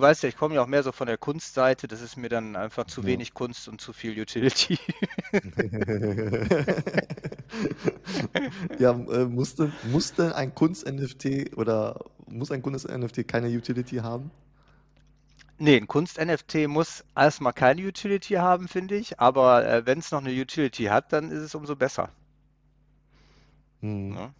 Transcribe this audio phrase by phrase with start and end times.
[0.00, 1.86] Du weißt ja, ich komme ja auch mehr so von der Kunstseite.
[1.86, 3.08] Das ist mir dann einfach zu ja.
[3.08, 4.78] wenig Kunst und zu viel Utility.
[8.78, 14.30] ja, äh, musste, musste ein Kunst-NFT oder muss ein Kunst-NFT keine Utility haben?
[15.58, 19.20] Nee, ein Kunst-NFT muss erstmal keine Utility haben, finde ich.
[19.20, 22.08] Aber äh, wenn es noch eine Utility hat, dann ist es umso besser.
[23.80, 24.14] Hm.
[24.14, 24.32] Ja.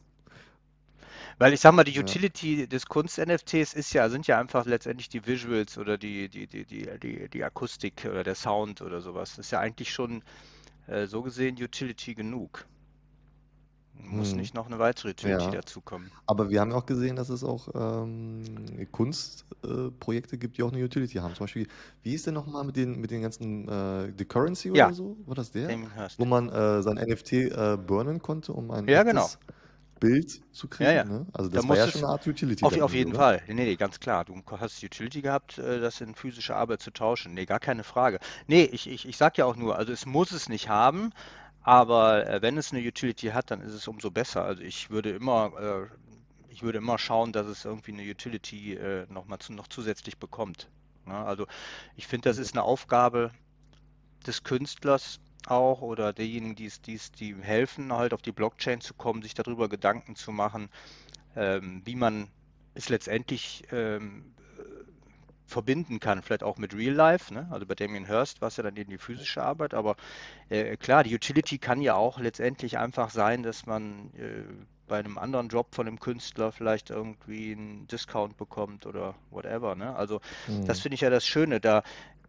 [1.40, 2.66] Weil ich sag mal, die Utility ja.
[2.66, 6.86] des Kunst-NFTs ist ja, sind ja einfach letztendlich die Visuals oder die, die, die, die,
[7.02, 9.30] die, die Akustik oder der Sound oder sowas.
[9.30, 10.22] Das ist ja eigentlich schon
[10.86, 12.66] äh, so gesehen Utility genug.
[13.94, 14.36] Muss hm.
[14.36, 15.50] nicht noch eine weitere Utility ja.
[15.50, 16.12] dazukommen.
[16.26, 18.44] Aber wir haben auch gesehen, dass es auch ähm,
[18.92, 21.34] Kunstprojekte äh, gibt, die auch eine Utility haben.
[21.34, 21.68] Zum Beispiel,
[22.02, 24.88] wie ist denn nochmal mit den, mit den ganzen äh, The Currency ja.
[24.88, 25.16] oder so?
[25.24, 25.70] War das der?
[26.18, 29.26] Wo man äh, sein NFT äh, burnen konnte, um ein ja, genau.
[30.00, 30.90] Bild zu kriegen.
[30.90, 31.04] Ja, ja.
[31.04, 31.26] Ne?
[31.32, 32.64] Also das da war ja schon eine Art Utility.
[32.64, 33.18] Auf, auf jeden oder?
[33.18, 33.42] Fall.
[33.46, 34.24] Nee, nee, ganz klar.
[34.24, 37.34] Du hast Utility gehabt, äh, das in physische Arbeit zu tauschen.
[37.34, 38.18] Nee, gar keine Frage.
[38.46, 41.12] Nee, ich, ich, ich sag ja auch nur, also es muss es nicht haben,
[41.62, 44.42] aber äh, wenn es eine Utility hat, dann ist es umso besser.
[44.42, 45.86] Also ich würde immer, äh,
[46.48, 50.68] ich würde immer schauen, dass es irgendwie eine Utility noch mal zu, noch zusätzlich bekommt.
[51.06, 51.14] Ne?
[51.14, 51.46] also
[51.94, 53.30] ich finde, das ist eine Aufgabe
[54.26, 58.80] des Künstlers, auch oder derjenigen, die es, die es, die helfen, halt auf die Blockchain
[58.80, 60.68] zu kommen, sich darüber Gedanken zu machen,
[61.36, 62.28] ähm, wie man
[62.74, 64.34] es letztendlich ähm,
[65.50, 67.34] verbinden kann, vielleicht auch mit Real Life.
[67.34, 67.46] Ne?
[67.50, 69.96] Also bei Damien Hirst war es ja dann eben die physische Arbeit, aber
[70.48, 74.44] äh, klar, die Utility kann ja auch letztendlich einfach sein, dass man äh,
[74.86, 79.74] bei einem anderen Job von einem Künstler vielleicht irgendwie einen Discount bekommt oder whatever.
[79.74, 79.94] Ne?
[79.94, 80.64] Also mhm.
[80.66, 81.60] das finde ich ja das Schöne.
[81.60, 81.82] Da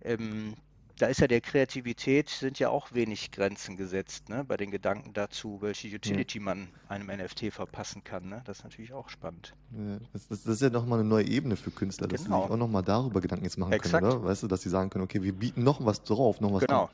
[0.03, 0.55] ähm,
[1.01, 4.43] da ist ja der Kreativität sind ja auch wenig Grenzen gesetzt, ne?
[4.47, 6.43] bei den Gedanken dazu, welche Utility ja.
[6.43, 8.29] man einem NFT verpassen kann.
[8.29, 8.43] Ne?
[8.45, 9.55] Das ist natürlich auch spannend.
[9.71, 12.41] Ja, das, das, das, ist ja nochmal eine neue Ebene für Künstler, dass genau.
[12.41, 14.03] sie sich auch nochmal darüber Gedanken jetzt machen Exakt.
[14.03, 14.25] können, oder?
[14.25, 16.91] Weißt du, dass sie sagen können, okay, wir bieten noch was drauf, noch was Genau.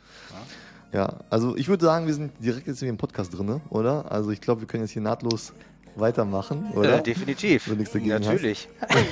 [0.94, 1.00] Ja.
[1.00, 1.20] ja.
[1.30, 4.10] also ich würde sagen, wir sind direkt jetzt in dem Podcast drin, oder?
[4.10, 5.52] Also ich glaube, wir können jetzt hier nahtlos
[5.96, 6.96] weitermachen, oder?
[6.96, 7.68] Ja, definitiv.
[7.68, 8.70] Natürlich.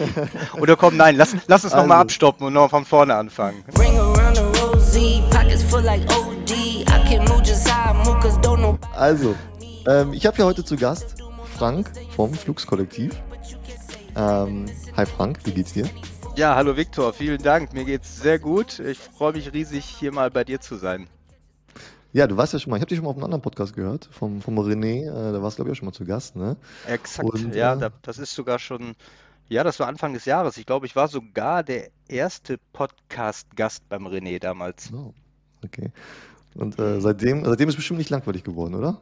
[0.53, 1.83] oder komm, nein, lass, lass uns also.
[1.83, 3.63] nochmal abstoppen und nochmal von vorne anfangen.
[3.75, 4.14] The
[8.93, 9.35] also,
[9.85, 11.21] ähm, ich habe hier heute zu Gast
[11.57, 13.11] Frank vom Fluxkollektiv.
[14.15, 15.89] Ähm, hi Frank, wie geht's dir?
[16.37, 17.73] Ja, hallo Viktor, vielen Dank.
[17.73, 18.79] Mir geht's sehr gut.
[18.79, 21.09] Ich freue mich riesig, hier mal bei dir zu sein.
[22.13, 23.75] Ja, du warst ja schon mal, ich habe dich schon mal auf einem anderen Podcast
[23.75, 26.37] gehört, vom, vom René, äh, da warst du glaube ich auch schon mal zu Gast,
[26.37, 26.55] ne?
[26.87, 28.95] Exakt, Und, ja, äh, das ist sogar schon
[29.49, 30.57] ja, das war Anfang des Jahres.
[30.57, 34.91] Ich glaube, ich war sogar der erste Podcast-Gast beim René damals.
[34.91, 35.13] Oh,
[35.65, 35.91] okay.
[36.55, 39.01] Und äh, seitdem, seitdem ist es bestimmt nicht langweilig geworden, oder?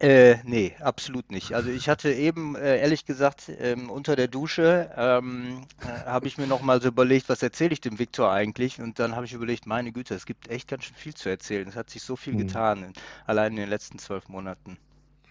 [0.00, 1.52] Äh, nee, absolut nicht.
[1.54, 6.36] Also ich hatte eben, äh, ehrlich gesagt, ähm, unter der Dusche ähm, äh, habe ich
[6.36, 8.80] mir nochmal so überlegt, was erzähle ich dem Viktor eigentlich?
[8.80, 11.68] Und dann habe ich überlegt, meine Güte, es gibt echt ganz schön viel zu erzählen.
[11.68, 12.40] Es hat sich so viel hm.
[12.40, 12.92] getan,
[13.26, 14.76] allein in den letzten zwölf Monaten.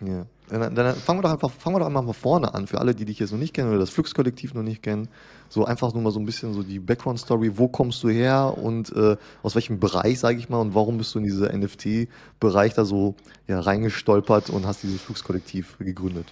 [0.08, 0.26] Ja.
[0.50, 2.94] Dann, dann, fangen wir doch einfach, fangen wir doch einmal von vorne an, für alle,
[2.94, 5.08] die dich jetzt noch nicht kennen oder das Flux-Kollektiv noch nicht kennen.
[5.50, 8.92] So einfach nur mal so ein bisschen so die Background-Story, wo kommst du her und
[8.96, 12.86] äh, aus welchem Bereich, sage ich mal, und warum bist du in dieser NFT-Bereich da
[12.86, 13.16] so
[13.48, 16.28] ja, reingestolpert und hast dieses Flux-Kollektiv gegründet?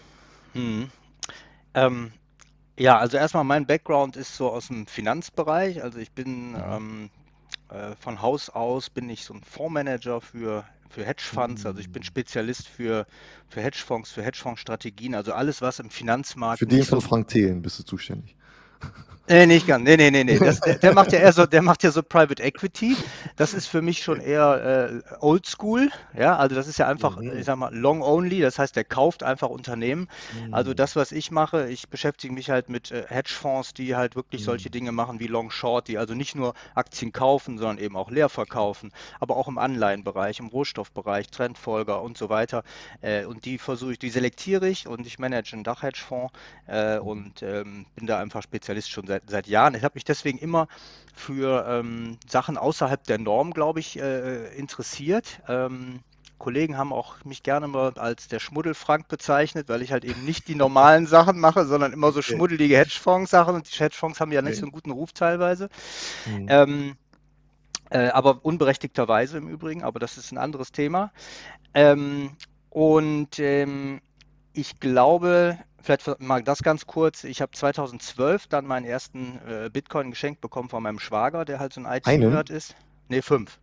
[0.53, 0.89] Hm.
[1.73, 2.11] Ähm,
[2.77, 5.83] ja, also erstmal mein Background ist so aus dem Finanzbereich.
[5.83, 6.63] Also ich bin mhm.
[6.63, 7.09] ähm,
[7.69, 11.65] äh, von Haus aus bin ich so ein Fondsmanager für für Hedgefonds.
[11.65, 13.05] Also ich bin Spezialist für,
[13.47, 16.59] für Hedgefonds, für Hedgefondsstrategien, also alles, was im Finanzmarkt.
[16.59, 18.35] Für den von Frank Thelen bist du zuständig.
[19.31, 19.85] Nee, nicht ganz.
[19.85, 20.39] Nee, nee, nee, nee.
[20.39, 22.97] Das, der, der, macht ja eher so, der macht ja so Private Equity.
[23.37, 25.89] Das ist für mich schon eher äh, Oldschool.
[26.17, 27.37] Ja, also das ist ja einfach, mhm.
[27.37, 28.41] ich sag mal, long only.
[28.41, 30.09] Das heißt, der kauft einfach Unternehmen.
[30.45, 30.53] Mhm.
[30.53, 34.41] Also das, was ich mache, ich beschäftige mich halt mit äh, Hedgefonds, die halt wirklich
[34.41, 34.45] mhm.
[34.45, 38.11] solche Dinge machen wie Long Short, die also nicht nur Aktien kaufen, sondern eben auch
[38.11, 38.91] leer verkaufen,
[39.21, 42.63] aber auch im Anleihenbereich, im Rohstoffbereich, Trendfolger und so weiter.
[42.99, 46.33] Äh, und die versuche ich, die selektiere ich und ich manage einen Dachhedgefonds
[46.67, 49.75] äh, und ähm, bin da einfach Spezialist schon seit seit, seit Jahren.
[49.75, 50.67] Ich habe mich deswegen immer
[51.13, 55.41] für ähm, Sachen außerhalb der Norm, glaube ich, äh, interessiert.
[55.47, 55.99] Ähm,
[56.37, 60.47] Kollegen haben auch mich gerne mal als der Schmuddelfrank bezeichnet, weil ich halt eben nicht
[60.47, 63.53] die normalen Sachen mache, sondern immer so schmuddelige Hedgefonds-Sachen.
[63.53, 65.69] Und die Hedgefonds haben ja nicht so einen guten Ruf teilweise.
[66.25, 66.47] Mhm.
[66.49, 66.95] Ähm,
[67.91, 71.11] äh, aber unberechtigterweise im Übrigen, aber das ist ein anderes Thema.
[71.75, 72.31] Ähm,
[72.71, 74.01] und ähm,
[74.53, 77.23] ich glaube, vielleicht mal das ganz kurz.
[77.23, 81.73] Ich habe 2012 dann meinen ersten äh, Bitcoin geschenkt bekommen von meinem Schwager, der halt
[81.73, 82.75] so ein IT-Nerd ist.
[83.09, 83.59] Ne, fünf.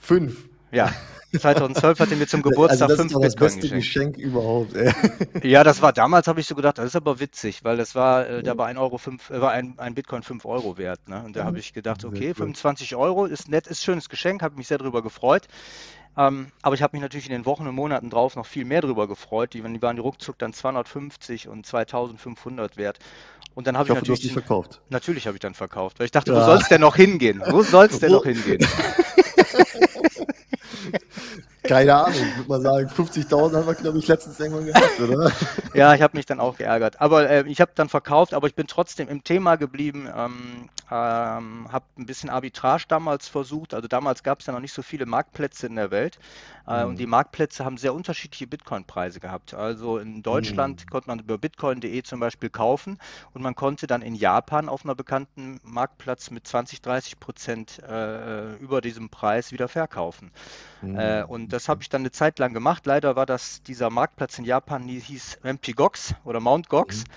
[0.00, 0.48] Fünf?
[0.70, 0.92] Ja,
[1.36, 4.16] 2012 hat er mir zum also Geburtstag also fünf Bitcoin das beste geschenkt.
[4.16, 4.74] Geschenk überhaupt.
[4.74, 4.92] Ey.
[5.42, 8.28] Ja, das war damals, habe ich so gedacht, das ist aber witzig, weil das war,
[8.28, 11.08] äh, da war ein Euro fünf, äh, war ein, ein Bitcoin 5 Euro wert.
[11.08, 11.22] Ne?
[11.24, 14.68] Und da habe ich gedacht, okay, 25 Euro ist nett, ist schönes Geschenk, habe mich
[14.68, 15.48] sehr darüber gefreut.
[16.18, 18.80] Ähm, aber ich habe mich natürlich in den Wochen und Monaten drauf noch viel mehr
[18.80, 19.54] darüber gefreut.
[19.54, 22.98] Die, die waren die ruckzuck dann 250 und 2500 wert.
[23.54, 24.22] Und dann habe ich, ich hoffe, natürlich.
[24.22, 24.80] Du hast verkauft.
[24.90, 26.40] Natürlich habe ich dann verkauft, weil ich dachte, ja.
[26.40, 27.40] wo soll es denn noch hingehen?
[27.48, 28.58] Wo soll es denn noch hingehen?
[31.68, 35.30] Keine Ahnung, würde mal sagen, 50.000 haben wir, glaube ich, letztens irgendwann gehabt, oder?
[35.74, 37.00] ja, ich habe mich dann auch geärgert.
[37.00, 41.70] Aber äh, ich habe dann verkauft, aber ich bin trotzdem im Thema geblieben, ähm, ähm,
[41.70, 43.74] habe ein bisschen Arbitrage damals versucht.
[43.74, 46.18] Also damals gab es ja noch nicht so viele Marktplätze in der Welt.
[46.66, 46.90] Äh, mhm.
[46.90, 49.54] Und die Marktplätze haben sehr unterschiedliche Bitcoin-Preise gehabt.
[49.54, 50.90] Also in Deutschland mhm.
[50.90, 52.98] konnte man über bitcoin.de zum Beispiel kaufen
[53.34, 58.54] und man konnte dann in Japan auf einer bekannten Marktplatz mit 20, 30 Prozent äh,
[58.56, 60.30] über diesem Preis wieder verkaufen.
[60.82, 60.98] Mhm.
[60.98, 62.84] Äh, und das habe ich dann eine Zeit lang gemacht.
[62.84, 65.74] Leider war das dieser Marktplatz in Japan, die hieß Mt.
[65.74, 66.98] Gox oder Mount Gox.
[66.98, 67.12] Mhm.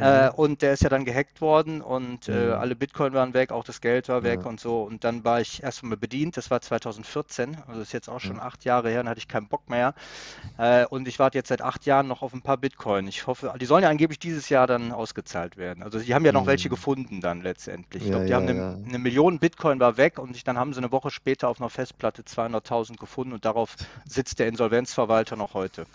[0.00, 0.06] Mhm.
[0.06, 2.52] Äh, und der ist ja dann gehackt worden und äh, mhm.
[2.52, 4.48] alle Bitcoin waren weg, auch das Geld war weg ja.
[4.48, 4.82] und so.
[4.82, 8.40] Und dann war ich erstmal bedient, das war 2014, also ist jetzt auch schon mhm.
[8.40, 9.94] acht Jahre her, dann hatte ich keinen Bock mehr.
[10.58, 13.06] Äh, und ich warte jetzt seit acht Jahren noch auf ein paar Bitcoin.
[13.08, 15.82] Ich hoffe, die sollen ja angeblich dieses Jahr dann ausgezahlt werden.
[15.82, 16.70] Also die haben ja noch welche mhm.
[16.70, 18.02] gefunden dann letztendlich.
[18.02, 20.58] Ich ja, glaube, die ja, haben eine, eine, Million Bitcoin war weg und ich, dann
[20.58, 23.76] haben sie eine Woche später auf einer Festplatte 200.000 gefunden und darauf
[24.06, 25.86] sitzt der Insolvenzverwalter noch heute.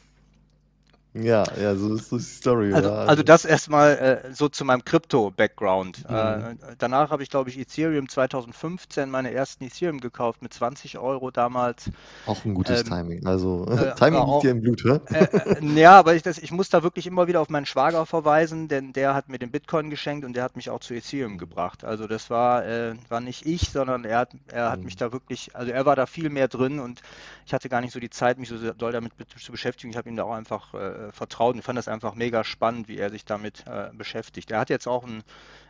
[1.18, 2.74] Ja, ja, so ist die Story.
[2.74, 6.10] Also, also das erstmal äh, so zu meinem Krypto-Background.
[6.10, 6.16] Mhm.
[6.16, 11.32] Äh, danach habe ich, glaube ich, Ethereum 2015 meine ersten Ethereum gekauft mit 20 Euro
[11.32, 11.90] damals.
[12.26, 13.26] Auch ein gutes ähm, Timing.
[13.26, 15.00] Also äh, Timing liegt dir im Blut, hä?
[15.14, 18.06] Äh, äh, ja, aber ich, das, ich muss da wirklich immer wieder auf meinen Schwager
[18.06, 21.38] verweisen, denn der hat mir den Bitcoin geschenkt und der hat mich auch zu Ethereum
[21.38, 21.86] gebracht.
[21.86, 24.86] Also das war, äh, war nicht ich, sondern er hat, er hat mhm.
[24.86, 27.02] mich da wirklich, also er war da viel mehr drin und
[27.46, 29.92] ich hatte gar nicht so die Zeit, mich so doll damit zu beschäftigen.
[29.92, 30.74] Ich habe ihm da auch einfach
[31.08, 34.52] äh, vertraut und fand das einfach mega spannend, wie er sich damit äh, beschäftigt.
[34.52, 35.24] Er hat jetzt auch ein,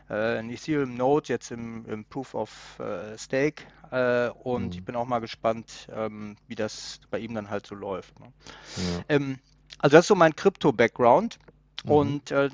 [0.08, 4.72] äh, ein Ethereum Node jetzt im, im Proof of äh, Stake äh, und mhm.
[4.72, 8.18] ich bin auch mal gespannt, ähm, wie das bei ihm dann halt so läuft.
[8.20, 8.32] Ne?
[8.76, 9.04] Ja.
[9.08, 9.38] Ähm,
[9.78, 11.38] also das ist so mein Krypto-Background.
[11.84, 11.90] Mhm.
[11.90, 12.50] Und äh,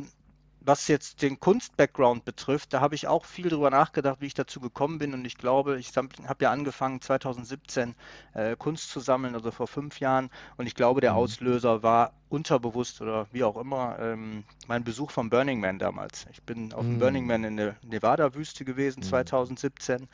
[0.64, 4.61] was jetzt den Kunst-Background betrifft, da habe ich auch viel drüber nachgedacht, wie ich dazu
[4.61, 5.14] gekommen bin.
[5.14, 7.94] Und ich glaube, ich habe ja angefangen 2017
[8.35, 10.31] äh, Kunst zu sammeln, also vor fünf Jahren.
[10.56, 11.19] Und ich glaube, der mhm.
[11.19, 16.26] Auslöser war unterbewusst oder wie auch immer ähm, mein Besuch vom Burning Man damals.
[16.31, 17.29] Ich bin auf dem Burning mhm.
[17.29, 20.03] Man in der Nevada-Wüste gewesen 2017.
[20.03, 20.08] Mhm.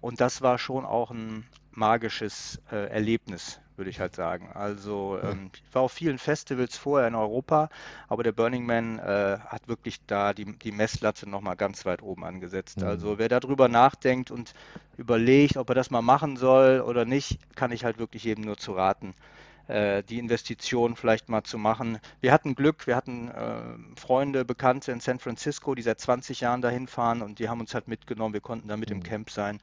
[0.00, 4.50] Und das war schon auch ein magisches äh, Erlebnis würde ich halt sagen.
[4.54, 7.68] Also ähm, ich war auf vielen Festivals vorher in Europa,
[8.08, 12.24] aber der Burning Man äh, hat wirklich da die, die Messlatte nochmal ganz weit oben
[12.24, 12.80] angesetzt.
[12.80, 12.86] Mhm.
[12.86, 14.54] Also wer darüber nachdenkt und
[14.96, 18.56] überlegt, ob er das mal machen soll oder nicht, kann ich halt wirklich jedem nur
[18.56, 19.14] zu raten
[19.68, 21.98] äh, die Investition vielleicht mal zu machen.
[22.20, 26.62] Wir hatten Glück, wir hatten äh, Freunde, Bekannte in San Francisco, die seit 20 Jahren
[26.62, 28.34] dahin fahren und die haben uns halt mitgenommen.
[28.34, 28.96] Wir konnten da mit mhm.
[28.96, 29.60] im Camp sein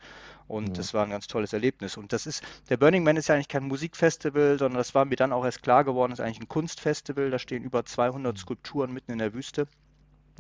[0.48, 0.74] und ja.
[0.74, 1.98] das war ein ganz tolles Erlebnis.
[1.98, 5.16] Und das ist, der Burning Man ist ja eigentlich kein Musikfestival, sondern das war mir
[5.16, 7.30] dann auch erst klar geworden, ist eigentlich ein Kunstfestival.
[7.30, 8.38] Da stehen über 200 mhm.
[8.38, 9.68] Skulpturen mitten in der Wüste.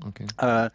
[0.05, 0.25] Okay.
[0.39, 0.69] Äh,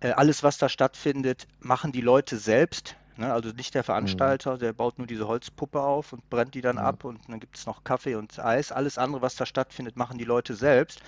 [0.00, 2.96] äh, alles, was da stattfindet, machen die Leute selbst.
[3.16, 3.32] Ne?
[3.32, 3.84] Also nicht der.
[3.84, 4.58] Veranstalter, mhm.
[4.58, 6.82] der baut nur diese Holzpuppe auf und brennt die dann mhm.
[6.82, 8.72] ab und dann gibt es noch Kaffee und Eis.
[8.72, 11.00] Alles andere, was da stattfindet, machen die Leute selbst.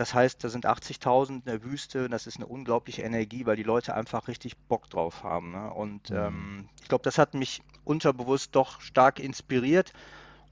[0.00, 3.62] Das heißt, da sind 80.000 in der Wüste, das ist eine unglaubliche Energie, weil die
[3.62, 5.50] Leute einfach richtig Bock drauf haben.
[5.50, 5.70] Ne?
[5.74, 6.16] Und mhm.
[6.16, 9.92] ähm, ich glaube, das hat mich unterbewusst doch stark inspiriert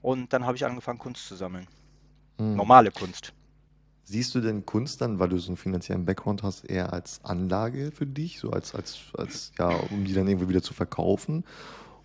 [0.03, 1.65] und dann habe ich angefangen, Kunst zu sammeln.
[2.37, 2.57] Mhm.
[2.57, 3.33] Normale Kunst.
[4.03, 7.91] Siehst du denn Kunst dann, weil du so einen finanziellen Background hast, eher als Anlage
[7.91, 11.43] für dich, so als, als, als ja, um die dann irgendwie wieder zu verkaufen?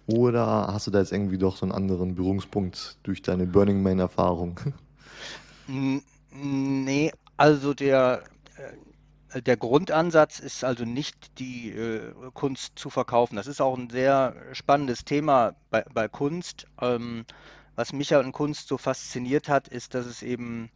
[0.07, 4.61] Oder hast du da jetzt irgendwie doch so einen anderen Berührungspunkt durch deine Burning Man-Erfahrung?
[6.37, 8.25] Nee, also der,
[9.33, 13.37] äh, der Grundansatz ist also nicht die äh, Kunst zu verkaufen.
[13.37, 16.67] Das ist auch ein sehr spannendes Thema bei, bei Kunst.
[16.81, 17.25] Ähm,
[17.77, 20.71] was mich an Kunst so fasziniert hat, ist, dass es eben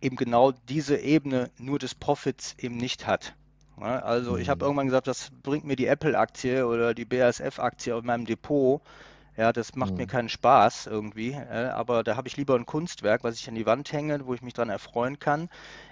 [0.00, 3.34] eben genau diese Ebene nur des Profits eben nicht hat.
[3.80, 4.68] Ja, also ich habe mhm.
[4.68, 8.80] irgendwann gesagt, das bringt mir die Apple-Aktie oder die BASF-Aktie auf meinem Depot.
[9.36, 9.98] Ja, das macht mhm.
[9.98, 13.54] mir keinen Spaß irgendwie, äh, aber da habe ich lieber ein Kunstwerk, was ich an
[13.54, 15.48] die Wand hänge, wo ich mich dran erfreuen kann.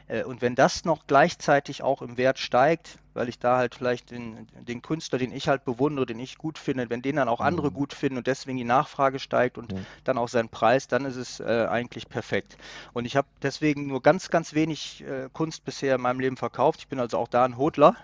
[0.09, 4.11] Äh, und wenn das noch gleichzeitig auch im Wert steigt, weil ich da halt vielleicht
[4.11, 7.41] den, den Künstler, den ich halt bewundere, den ich gut finde, wenn den dann auch
[7.41, 7.75] andere mhm.
[7.75, 9.87] gut finden und deswegen die Nachfrage steigt und mhm.
[10.05, 12.59] dann auch sein Preis, dann ist es äh, eigentlich perfekt.
[12.93, 16.81] Und ich habe deswegen nur ganz, ganz wenig äh, Kunst bisher in meinem Leben verkauft.
[16.81, 17.97] Ich bin also auch da ein Hodler.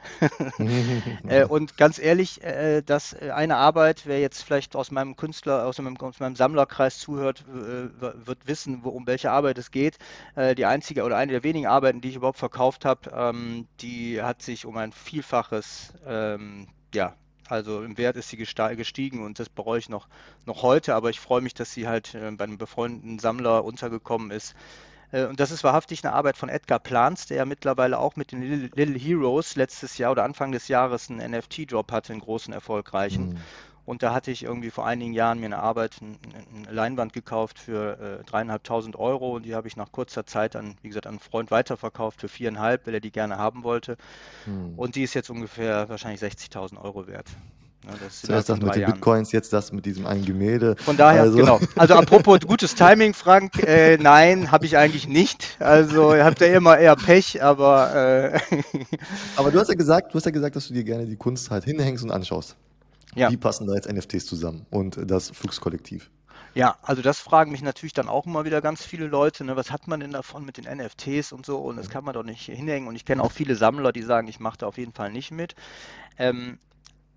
[1.29, 5.79] äh, und ganz ehrlich, äh, dass eine Arbeit, wer jetzt vielleicht aus meinem Künstler, aus
[5.79, 9.99] meinem, aus meinem Sammlerkreis zuhört, äh, wird wissen, wo, um welche Arbeit es geht.
[10.37, 14.23] Äh, die einzige oder eine der wenigen Arbeiten, die ich überhaupt verkauft habe, ähm, die
[14.23, 17.15] hat sich um ein Vielfaches, ähm, ja,
[17.49, 20.09] also im Wert ist sie gestiegen und das bereue ich noch,
[20.47, 24.31] noch heute, aber ich freue mich, dass sie halt äh, bei einem befreundeten Sammler untergekommen
[24.31, 24.55] ist.
[25.11, 28.33] Äh, und das ist wahrhaftig eine Arbeit von Edgar Plans, der ja mittlerweile auch mit
[28.33, 32.53] den Little, Little Heroes letztes Jahr oder Anfang des Jahres einen NFT-Drop hatte, einen großen,
[32.53, 33.31] erfolgreichen.
[33.31, 33.37] Mhm.
[33.85, 38.21] Und da hatte ich irgendwie vor einigen Jahren mir eine Arbeit, eine Leinwand gekauft für
[38.21, 41.21] äh, dreieinhalbtausend Euro und die habe ich nach kurzer Zeit an, wie gesagt, an einen
[41.21, 43.97] Freund weiterverkauft für viereinhalb, weil er die gerne haben wollte.
[44.45, 44.75] Hm.
[44.77, 47.27] Und die ist jetzt ungefähr wahrscheinlich 60.000 Euro wert.
[47.85, 48.93] Ja, das Zuerst das mit den Jahren.
[48.93, 50.77] Bitcoins, jetzt das mit diesem einen Gemälde.
[50.77, 51.37] Von daher, also.
[51.37, 51.59] genau.
[51.77, 55.57] Also apropos gutes Timing, Frank, äh, nein, habe ich eigentlich nicht.
[55.59, 58.33] Also ihr habt ja immer eher Pech, aber.
[58.33, 58.41] Äh
[59.37, 61.51] aber du hast ja gesagt, du hast ja gesagt, dass du dir gerne die Kunst
[61.51, 62.57] halt hinhängst und anschaust.
[63.15, 63.31] Ja.
[63.31, 66.11] Wie passen da jetzt NFTs zusammen und das Fluxkollektiv?
[66.55, 69.71] Ja, also das fragen mich natürlich dann auch immer wieder ganz viele Leute, ne, was
[69.71, 72.45] hat man denn davon mit den NFTs und so und das kann man doch nicht
[72.45, 75.11] hinhängen und ich kenne auch viele Sammler, die sagen, ich mache da auf jeden Fall
[75.11, 75.55] nicht mit.
[76.19, 76.59] Ähm,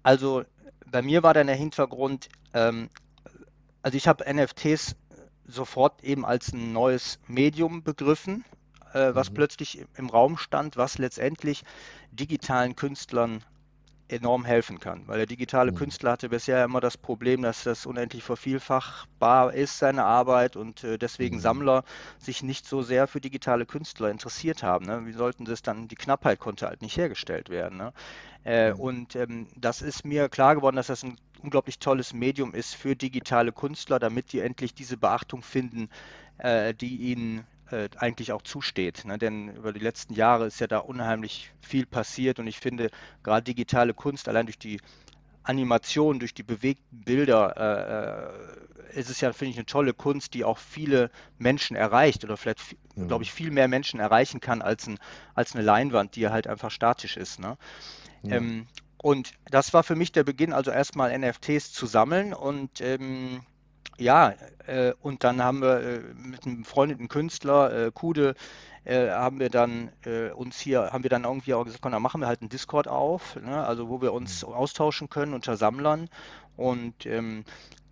[0.04, 0.44] also
[0.90, 2.90] bei mir war dann der Hintergrund, ähm,
[3.82, 4.96] also ich habe NFTs
[5.48, 8.46] sofort eben als ein neues Medium begriffen,
[8.94, 9.36] äh, was mhm.
[9.36, 11.64] plötzlich im Raum stand, was letztendlich
[12.12, 13.44] digitalen Künstlern
[14.08, 15.04] enorm helfen kann.
[15.08, 15.76] Weil der digitale mhm.
[15.76, 20.98] Künstler hatte bisher immer das Problem, dass das unendlich vervielfachbar ist, seine Arbeit, und äh,
[20.98, 21.42] deswegen mhm.
[21.42, 21.84] Sammler
[22.20, 24.86] sich nicht so sehr für digitale Künstler interessiert haben.
[24.86, 25.06] Ne?
[25.06, 27.78] Wie sollten das dann, die Knappheit konnte halt nicht hergestellt werden.
[27.78, 27.94] Ne?
[28.44, 28.80] Äh, mhm.
[28.80, 32.96] Und ähm, das ist mir klar geworden, dass das ein unglaublich tolles Medium ist für
[32.96, 35.90] digitale Künstler, damit die endlich diese Beachtung finden,
[36.38, 39.06] äh, die ihnen äh, eigentlich auch zusteht.
[39.06, 39.18] Ne?
[39.18, 42.90] Denn über die letzten Jahre ist ja da unheimlich viel passiert und ich finde,
[43.24, 44.80] gerade digitale Kunst, allein durch die
[45.44, 50.34] Animation, durch die bewegten Bilder, äh, äh ist es ja, finde ich, eine tolle Kunst,
[50.34, 53.08] die auch viele Menschen erreicht oder vielleicht, mhm.
[53.08, 54.98] glaube ich, viel mehr Menschen erreichen kann als, ein,
[55.34, 57.40] als eine Leinwand, die ja halt einfach statisch ist.
[57.40, 57.58] Ne?
[58.24, 58.32] Mhm.
[58.32, 58.68] Ähm,
[58.98, 63.42] und das war für mich der Beginn, also erstmal NFTs zu sammeln und ähm,
[63.98, 64.34] ja,
[64.68, 68.36] äh, und dann haben wir äh, mit einem befreundeten Künstler, äh, Kude,
[68.84, 72.02] äh, haben wir dann äh, uns hier, haben wir dann irgendwie auch gesagt, komm, dann
[72.02, 74.54] machen wir halt einen Discord auf, ne, also wo wir uns mhm.
[74.54, 76.10] austauschen können unter Sammlern.
[76.58, 77.44] Und ähm,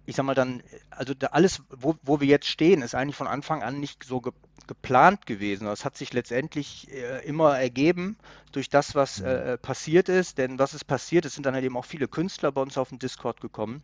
[0.06, 3.28] ich sag mal dann, also da alles, wo, wo wir jetzt stehen, ist eigentlich von
[3.28, 4.34] Anfang an nicht so ge
[4.66, 5.66] geplant gewesen.
[5.66, 8.18] Das hat sich letztendlich äh, immer ergeben
[8.54, 9.26] durch das, was mhm.
[9.26, 10.38] äh, passiert ist.
[10.38, 11.26] Denn was ist passiert?
[11.26, 13.84] Es sind dann halt eben auch viele Künstler bei uns auf den Discord gekommen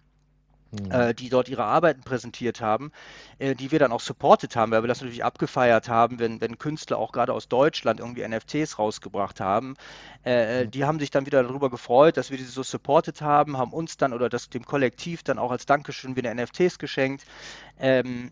[0.72, 0.92] Mhm.
[0.92, 2.92] Äh, die dort ihre Arbeiten präsentiert haben,
[3.40, 6.60] äh, die wir dann auch supportet haben, weil wir das natürlich abgefeiert haben, wenn, wenn
[6.60, 9.76] Künstler auch gerade aus Deutschland irgendwie NFTs rausgebracht haben.
[10.24, 10.72] Äh, mhm.
[10.72, 13.98] Die haben sich dann wieder darüber gefreut, dass wir diese so supportet haben, haben uns
[13.98, 17.26] dann oder das dem Kollektiv dann auch als Dankeschön wieder NFTs geschenkt.
[17.80, 18.32] Ähm,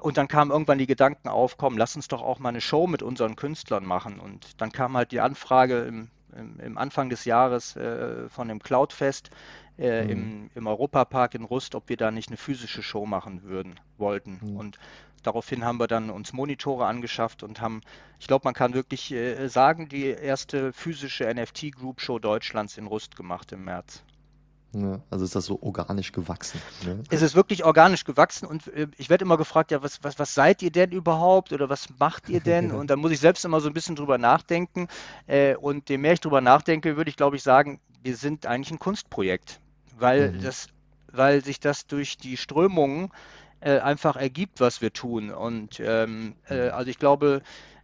[0.00, 2.86] und dann kamen irgendwann die Gedanken auf, komm, lass uns doch auch mal eine Show
[2.86, 4.18] mit unseren Künstlern machen.
[4.18, 8.60] Und dann kam halt die Anfrage im, im, im Anfang des Jahres äh, von dem
[8.60, 9.30] Cloudfest,
[9.78, 10.10] äh, mhm.
[10.10, 14.40] im, im Europapark in Rust, ob wir da nicht eine physische Show machen würden, wollten.
[14.42, 14.56] Mhm.
[14.56, 14.78] Und
[15.22, 17.80] daraufhin haben wir dann uns Monitore angeschafft und haben,
[18.18, 23.52] ich glaube, man kann wirklich äh, sagen, die erste physische NFT-Group-Show Deutschlands in Rust gemacht
[23.52, 24.02] im März.
[24.74, 26.60] Ja, also ist das so organisch gewachsen.
[26.84, 27.02] Ne?
[27.08, 30.34] Es ist wirklich organisch gewachsen und äh, ich werde immer gefragt, ja, was, was, was
[30.34, 32.70] seid ihr denn überhaupt oder was macht ihr denn?
[32.72, 34.88] und dann muss ich selbst immer so ein bisschen drüber nachdenken.
[35.26, 38.70] Äh, und je mehr ich drüber nachdenke, würde ich glaube ich sagen, wir sind eigentlich
[38.70, 39.60] ein Kunstprojekt
[39.98, 40.42] weil, mhm.
[40.42, 40.68] das,
[41.12, 43.10] weil sich das durch die Strömungen
[43.60, 45.30] äh, einfach ergibt, was wir tun.
[45.30, 46.74] Und ähm, äh, mhm.
[46.74, 47.42] also ich glaube,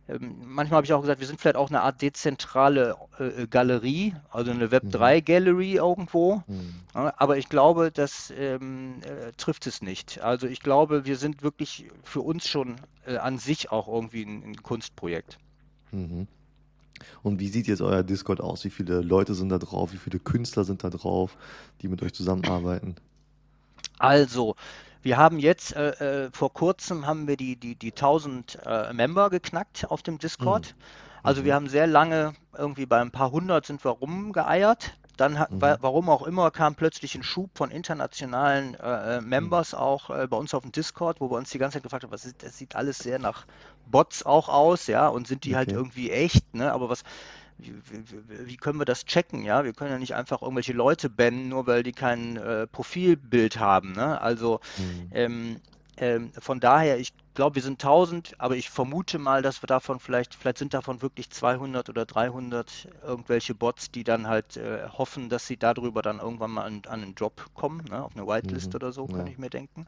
[0.08, 4.14] ähm, manchmal habe ich auch gesagt, wir sind vielleicht auch eine Art dezentrale äh, Galerie,
[4.30, 6.42] also eine Web3-Gallery irgendwo.
[6.46, 6.84] Mhm.
[6.92, 10.20] aber ich glaube, das ähm, äh, trifft es nicht.
[10.20, 14.42] Also ich glaube, wir sind wirklich für uns schon äh, an sich auch irgendwie ein,
[14.44, 15.38] ein Kunstprojekt.
[15.90, 16.28] Mhm.
[17.22, 18.64] Und wie sieht jetzt euer Discord aus?
[18.64, 19.92] Wie viele Leute sind da drauf?
[19.92, 21.36] Wie viele Künstler sind da drauf,
[21.82, 22.96] die mit euch zusammenarbeiten?
[23.98, 24.56] Also,
[25.02, 29.30] wir haben jetzt äh, äh vor kurzem haben wir die, die, die 1000 äh, Member
[29.30, 30.74] geknackt auf dem Discord.
[30.76, 30.82] Mhm.
[31.22, 31.56] Also wir mhm.
[31.56, 34.94] haben sehr lange, irgendwie bei ein paar hundert sind wir rumgeeiert.
[35.16, 35.60] Dann hat, mhm.
[35.60, 39.78] warum auch immer, kam plötzlich ein Schub von internationalen äh, äh Members mhm.
[39.78, 42.12] auch äh, bei uns auf dem Discord, wo wir uns die ganze Zeit gefragt haben,
[42.12, 43.46] was ist, das sieht alles sehr nach
[43.86, 45.76] Bots auch aus, ja, und sind die halt okay.
[45.76, 46.72] halt irgendwie echt, ne?
[46.72, 47.04] Aber was,
[47.58, 49.64] wie, wie, wie, können wir das checken, ja?
[49.64, 53.92] Wir können ja nicht einfach irgendwelche Leute bannen, nur weil die kein äh, Profilbild haben,
[53.92, 54.20] ne?
[54.20, 55.10] Also mhm.
[55.12, 55.60] ähm,
[55.96, 60.00] ähm, von daher, ich glaube, wir sind 1000, aber ich vermute mal, dass wir davon
[60.00, 65.28] vielleicht, vielleicht sind davon wirklich 200 oder 300 irgendwelche Bots, die dann halt äh, hoffen,
[65.28, 68.02] dass sie darüber dann irgendwann mal an, an einen Job kommen, ne?
[68.02, 68.76] auf eine Whitelist mhm.
[68.76, 69.16] oder so, ja.
[69.16, 69.86] kann ich mir denken.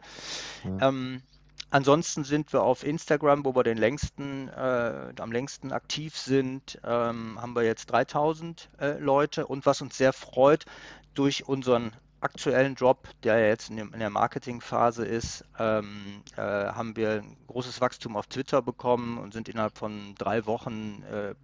[0.64, 0.88] Ja.
[0.88, 1.22] Ähm,
[1.70, 7.40] ansonsten sind wir auf Instagram, wo wir den längsten, äh, am längsten aktiv sind, ähm,
[7.40, 10.66] haben wir jetzt 3000 äh, Leute und was uns sehr freut,
[11.14, 17.36] durch unseren aktuellen Job, der jetzt in der Marketingphase ist, ähm, äh, haben wir ein
[17.46, 21.34] großes Wachstum auf Twitter bekommen und sind innerhalb von drei Wochen äh,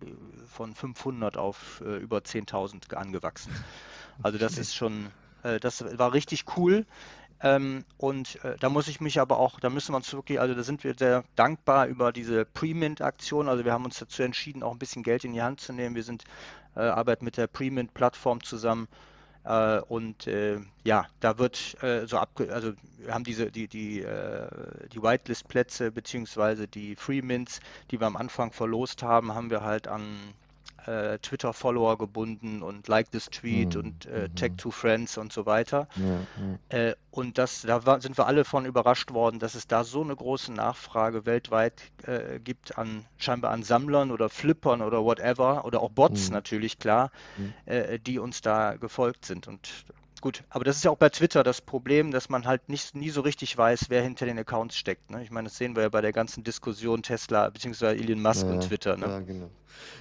[0.46, 3.52] von 500 auf äh, über 10.000 angewachsen.
[4.22, 5.10] Also das ist schon,
[5.42, 6.86] äh, das war richtig cool.
[7.44, 10.54] Ähm, und äh, da muss ich mich aber auch, da müssen wir uns wirklich, also
[10.54, 13.48] da sind wir sehr dankbar über diese Pre-Mint-Aktion.
[13.48, 15.96] Also wir haben uns dazu entschieden, auch ein bisschen Geld in die Hand zu nehmen.
[15.96, 16.24] Wir sind
[16.76, 18.86] äh, arbeiten mit der Pre-Mint-Plattform zusammen
[19.44, 24.02] äh, und äh, ja, da wird äh, so abge also wir haben diese die die
[24.02, 24.48] äh,
[24.92, 29.62] die Whitelist Plätze beziehungsweise die Free Mints, die wir am Anfang verlost haben, haben wir
[29.62, 30.04] halt an
[30.86, 33.80] äh, Twitter-Follower gebunden und Like this Tweet mhm.
[33.80, 34.34] und äh, mhm.
[34.34, 35.88] Tag to Friends und so weiter.
[35.96, 36.04] Ja,
[36.70, 36.88] ja.
[36.90, 40.02] Äh, und das, da war, sind wir alle von überrascht worden, dass es da so
[40.02, 45.80] eine große Nachfrage weltweit äh, gibt an scheinbar an Sammlern oder Flippern oder whatever oder
[45.80, 46.34] auch Bots mhm.
[46.34, 48.02] natürlich klar, mhm.
[48.04, 49.46] die uns da gefolgt sind.
[49.46, 49.68] Und
[50.22, 53.10] Gut, aber das ist ja auch bei Twitter das Problem, dass man halt nicht, nie
[53.10, 55.10] so richtig weiß, wer hinter den Accounts steckt.
[55.10, 55.20] Ne?
[55.20, 57.86] Ich meine, das sehen wir ja bei der ganzen Diskussion Tesla bzw.
[57.96, 58.96] Elon Musk ja, und Twitter.
[58.96, 59.06] Ne?
[59.06, 59.50] Ja, genau.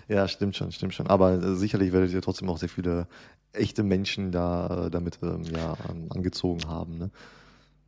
[0.08, 1.08] Ja, stimmt schon, stimmt schon.
[1.08, 3.08] Aber äh, sicherlich werdet ihr trotzdem auch sehr viele
[3.52, 5.76] echte Menschen da äh, damit ähm, ja,
[6.10, 7.00] angezogen haben.
[7.00, 7.10] Ne?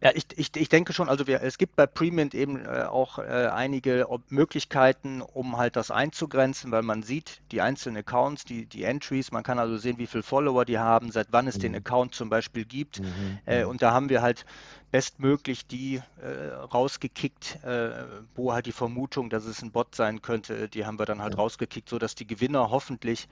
[0.03, 3.19] Ja, ich, ich, ich denke schon, also wir, es gibt bei Premint eben äh, auch
[3.19, 8.83] äh, einige Möglichkeiten, um halt das einzugrenzen, weil man sieht die einzelnen Accounts, die, die
[8.83, 11.61] Entries, man kann also sehen, wie viele Follower die haben, seit wann es mhm.
[11.61, 12.99] den Account zum Beispiel gibt.
[12.99, 13.39] Mhm.
[13.45, 13.69] Äh, mhm.
[13.69, 14.45] und da haben wir halt
[14.91, 17.91] bestmöglich die äh, rausgekickt, äh,
[18.35, 21.35] wo halt die Vermutung, dass es ein Bot sein könnte, die haben wir dann halt
[21.35, 21.39] ja.
[21.39, 23.29] rausgekickt, sodass die Gewinner hoffentlich,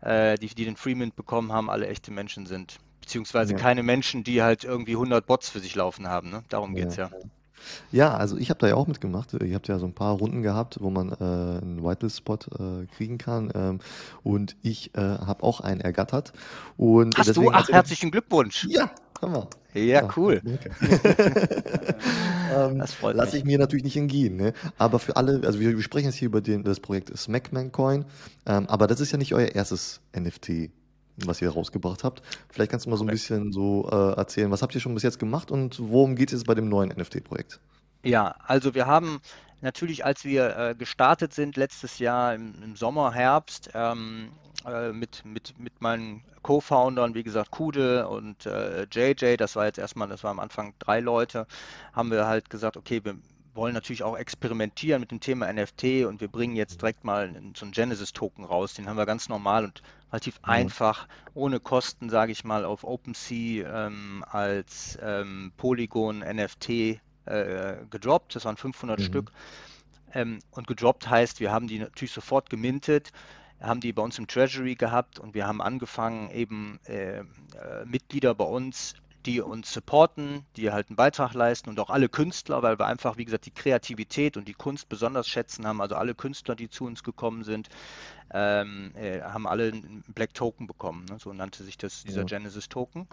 [0.00, 3.58] äh, die, die den Freemint bekommen haben, alle echte Menschen sind beziehungsweise ja.
[3.58, 6.28] keine Menschen, die halt irgendwie 100 Bots für sich laufen haben.
[6.28, 6.42] Ne?
[6.50, 7.08] Darum geht es ja.
[7.90, 9.32] Ja, also ich habe da ja auch mitgemacht.
[9.32, 13.16] Ihr habt ja so ein paar Runden gehabt, wo man äh, einen Whitelist-Spot äh, kriegen
[13.18, 13.50] kann.
[13.54, 13.80] Ähm,
[14.22, 16.34] und ich äh, habe auch einen ergattert.
[16.76, 17.50] Und Hast du?
[17.50, 18.66] Ach, herzlichen Glückwunsch.
[18.70, 19.48] Ja, Hammer.
[19.74, 20.40] Ja, cool.
[22.54, 24.36] ähm, das freut Lasse ich mir natürlich nicht entgehen.
[24.36, 24.52] Ne?
[24.76, 28.04] Aber für alle, also wir, wir sprechen jetzt hier über den, das Projekt Smackman Coin.
[28.46, 30.70] Ähm, aber das ist ja nicht euer erstes NFT
[31.26, 32.22] was ihr rausgebracht habt.
[32.50, 35.02] Vielleicht kannst du mal so ein bisschen so äh, erzählen, was habt ihr schon bis
[35.02, 37.60] jetzt gemacht und worum geht es bei dem neuen NFT-Projekt?
[38.02, 39.20] Ja, also wir haben
[39.60, 44.30] natürlich, als wir äh, gestartet sind letztes Jahr im, im Sommer, Herbst, ähm,
[44.66, 49.78] äh, mit, mit, mit meinen Co-Foundern, wie gesagt, Kude und äh, JJ, das war jetzt
[49.78, 51.46] erstmal, das war am Anfang drei Leute,
[51.92, 53.16] haben wir halt gesagt, okay, wir
[53.58, 57.64] wollen natürlich auch experimentieren mit dem Thema NFT und wir bringen jetzt direkt mal so
[57.64, 58.72] einen Genesis-Token raus.
[58.74, 60.48] Den haben wir ganz normal und relativ mhm.
[60.48, 66.98] einfach, ohne Kosten, sage ich mal, auf OpenSea ähm, als ähm, Polygon NFT äh,
[67.90, 68.36] gedroppt.
[68.36, 69.02] Das waren 500 mhm.
[69.02, 69.32] Stück.
[70.14, 73.12] Ähm, und gedroppt heißt, wir haben die natürlich sofort gemintet
[73.60, 77.24] haben die bei uns im Treasury gehabt und wir haben angefangen, eben äh, äh,
[77.84, 78.94] Mitglieder bei uns
[79.28, 83.18] die uns supporten, die halt einen Beitrag leisten und auch alle Künstler, weil wir einfach,
[83.18, 85.82] wie gesagt, die Kreativität und die Kunst besonders schätzen haben.
[85.82, 87.68] Also alle Künstler, die zu uns gekommen sind,
[88.32, 91.04] ähm, äh, haben alle einen Black Token bekommen.
[91.10, 91.18] Ne?
[91.18, 92.26] So nannte sich das, dieser ja.
[92.26, 93.06] Genesis Token.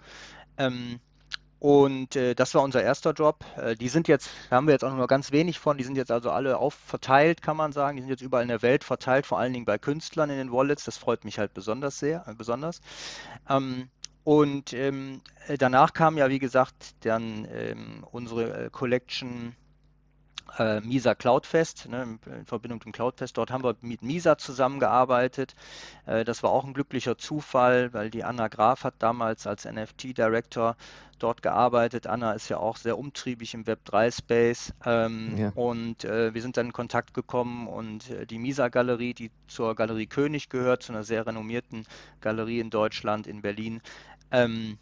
[0.58, 1.02] Ähm,
[1.60, 3.44] und äh, das war unser erster Job.
[3.58, 5.98] Äh, die sind jetzt, da haben wir jetzt auch nur ganz wenig von, die sind
[5.98, 7.98] jetzt also alle auf verteilt, kann man sagen.
[7.98, 10.52] Die sind jetzt überall in der Welt verteilt, vor allen Dingen bei Künstlern in den
[10.52, 10.86] Wallets.
[10.86, 12.82] Das freut mich halt besonders sehr, äh, besonders.
[13.50, 13.90] Ähm,
[14.26, 19.56] und ähm, äh, danach kam ja, wie gesagt, dann ähm, unsere äh, Collection
[20.58, 23.38] äh, Misa Cloudfest, ne, in Verbindung mit dem Cloudfest.
[23.38, 25.56] Dort haben wir mit Misa zusammengearbeitet.
[26.08, 30.76] Äh, das war auch ein glücklicher Zufall, weil die Anna Graf hat damals als NFT-Director
[31.20, 32.08] dort gearbeitet.
[32.08, 34.74] Anna ist ja auch sehr umtriebig im Web3-Space.
[34.86, 35.52] Ähm, ja.
[35.56, 40.08] Und äh, wir sind dann in Kontakt gekommen und äh, die Misa-Galerie, die zur Galerie
[40.08, 41.86] König gehört, zu einer sehr renommierten
[42.22, 43.82] Galerie in Deutschland, in Berlin,
[44.32, 44.78] ähm,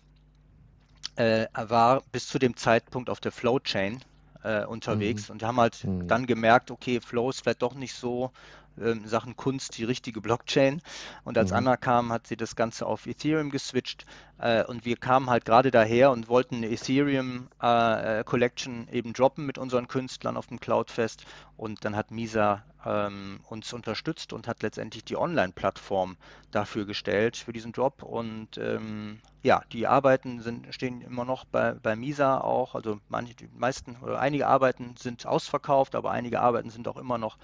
[1.16, 4.00] äh, war bis zu dem Zeitpunkt auf der Flowchain
[4.44, 5.34] äh, unterwegs mhm.
[5.34, 6.08] und wir haben halt mhm.
[6.08, 8.32] dann gemerkt, okay, Flow ist vielleicht doch nicht so
[8.82, 10.82] ähm, Sachen Kunst die richtige Blockchain.
[11.24, 11.58] Und als mhm.
[11.58, 14.06] Anna kam, hat sie das Ganze auf Ethereum geswitcht.
[14.40, 19.14] Äh, und wir kamen halt gerade daher und wollten eine Ethereum äh, äh, Collection eben
[19.14, 21.26] droppen mit unseren Künstlern auf dem Cloudfest.
[21.56, 26.18] Und dann hat Misa ähm, uns unterstützt und hat letztendlich die Online-Plattform
[26.52, 28.04] dafür gestellt, für diesen Drop.
[28.04, 32.76] Und ähm, ja, die Arbeiten sind, stehen immer noch bei, bei Misa auch.
[32.76, 37.18] Also manche, die meisten oder einige Arbeiten sind ausverkauft, aber einige Arbeiten sind auch immer
[37.18, 37.38] noch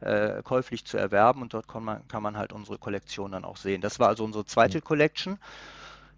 [0.00, 3.56] äh, käuflich zu erwerben und dort kann man, kann man halt unsere Kollektion dann auch
[3.56, 3.80] sehen.
[3.80, 4.84] Das war also unsere zweite mhm.
[4.84, 5.38] Collection.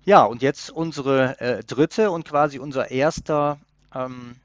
[0.05, 3.59] Ja, und jetzt unsere äh, dritte und quasi unser erster
[3.95, 4.37] ähm,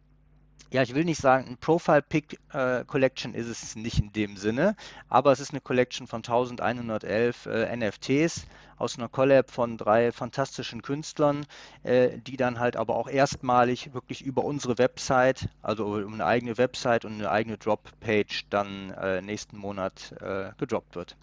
[0.73, 4.37] ja, ich will nicht sagen, ein Profile Pick äh, Collection ist es nicht in dem
[4.37, 4.75] Sinne,
[5.07, 10.81] aber es ist eine Collection von 1111 äh, NFTs aus einer Collab von drei fantastischen
[10.81, 11.45] Künstlern,
[11.83, 16.57] äh, die dann halt aber auch erstmalig wirklich über unsere Website, also um eine eigene
[16.57, 21.15] Website und eine eigene Drop-Page dann äh, nächsten Monat äh, gedroppt wird.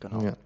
[0.00, 0.22] Genau.
[0.22, 0.36] Ja.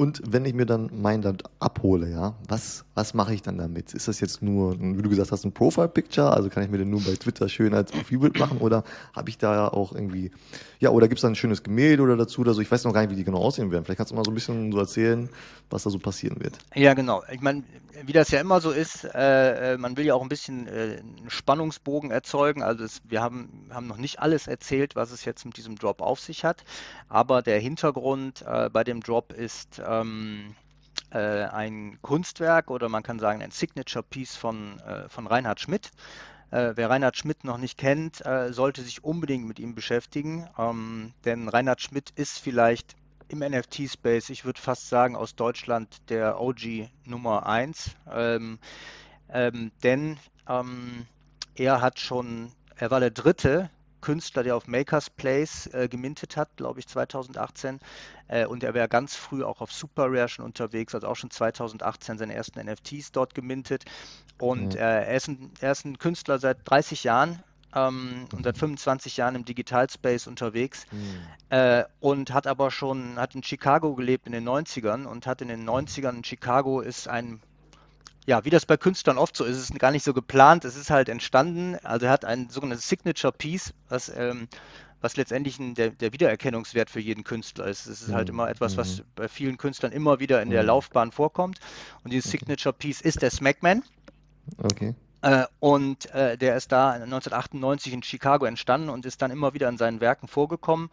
[0.00, 3.92] Und wenn ich mir dann mein Land abhole, ja, was, was mache ich dann damit?
[3.92, 6.32] Ist das jetzt nur, wie du gesagt hast, ein Profile-Picture?
[6.32, 8.56] Also kann ich mir den nur bei Twitter schön als Profilbild machen?
[8.62, 8.82] Oder
[9.14, 10.30] habe ich da auch irgendwie,
[10.78, 12.62] ja, oder gibt es da ein schönes Gemälde oder dazu oder so?
[12.62, 13.84] Ich weiß noch gar nicht, wie die genau aussehen werden.
[13.84, 15.28] Vielleicht kannst du mal so ein bisschen so erzählen,
[15.68, 16.56] was da so passieren wird.
[16.74, 17.22] Ja, genau.
[17.30, 17.62] Ich meine,
[18.06, 21.00] wie das ja immer so ist, äh, äh, man will ja auch ein bisschen äh,
[21.00, 22.62] einen Spannungsbogen erzeugen.
[22.62, 26.00] Also es, wir haben, haben noch nicht alles erzählt, was es jetzt mit diesem Drop
[26.00, 26.64] auf sich hat.
[27.08, 30.54] Aber der Hintergrund äh, bei dem Drop ist ähm,
[31.10, 35.90] äh, ein Kunstwerk oder man kann sagen ein Signature Piece von, äh, von Reinhard Schmidt.
[36.52, 41.80] wer Reinhard Schmidt noch nicht kennt, sollte sich unbedingt mit ihm beschäftigen, ähm, denn Reinhard
[41.80, 42.96] Schmidt ist vielleicht
[43.30, 47.92] im NFT-Space, ich würde fast sagen, aus Deutschland der OG Nummer 1.
[48.10, 48.58] Ähm,
[49.32, 51.06] ähm, denn ähm,
[51.54, 53.70] er hat schon, er war der dritte
[54.00, 57.80] Künstler, der auf Makers Place äh, gemintet hat, glaube ich, 2018.
[58.28, 61.30] Äh, und er wäre ganz früh auch auf Super Rare schon unterwegs, also auch schon
[61.30, 63.84] 2018 seine ersten NFTs dort gemintet.
[64.38, 64.80] Und mhm.
[64.80, 67.42] äh, er, ist ein, er ist ein Künstler seit 30 Jahren,
[67.74, 71.20] ähm, und seit 25 Jahren im Digitalspace unterwegs mhm.
[71.50, 75.48] äh, und hat aber schon, hat in Chicago gelebt in den 90ern und hat in
[75.48, 77.40] den 90ern in Chicago ist ein,
[78.26, 80.76] ja, wie das bei Künstlern oft so ist, ist es gar nicht so geplant, es
[80.76, 84.48] ist halt entstanden, also er hat ein sogenanntes Signature Piece, was ähm,
[85.00, 87.86] was letztendlich ein, der, der, Wiedererkennungswert für jeden Künstler ist.
[87.86, 88.14] Es ist halt mhm.
[88.16, 89.04] halt immer etwas, was mhm.
[89.14, 90.68] bei vielen Künstlern immer wieder in der mhm.
[90.68, 91.58] Laufbahn vorkommt.
[92.04, 92.38] Und dieses okay.
[92.38, 93.82] Signature Piece ist der Smackman.
[94.58, 94.94] Okay.
[95.22, 99.68] Äh, und äh, der ist da 1998 in Chicago entstanden und ist dann immer wieder
[99.68, 100.90] in seinen Werken vorgekommen.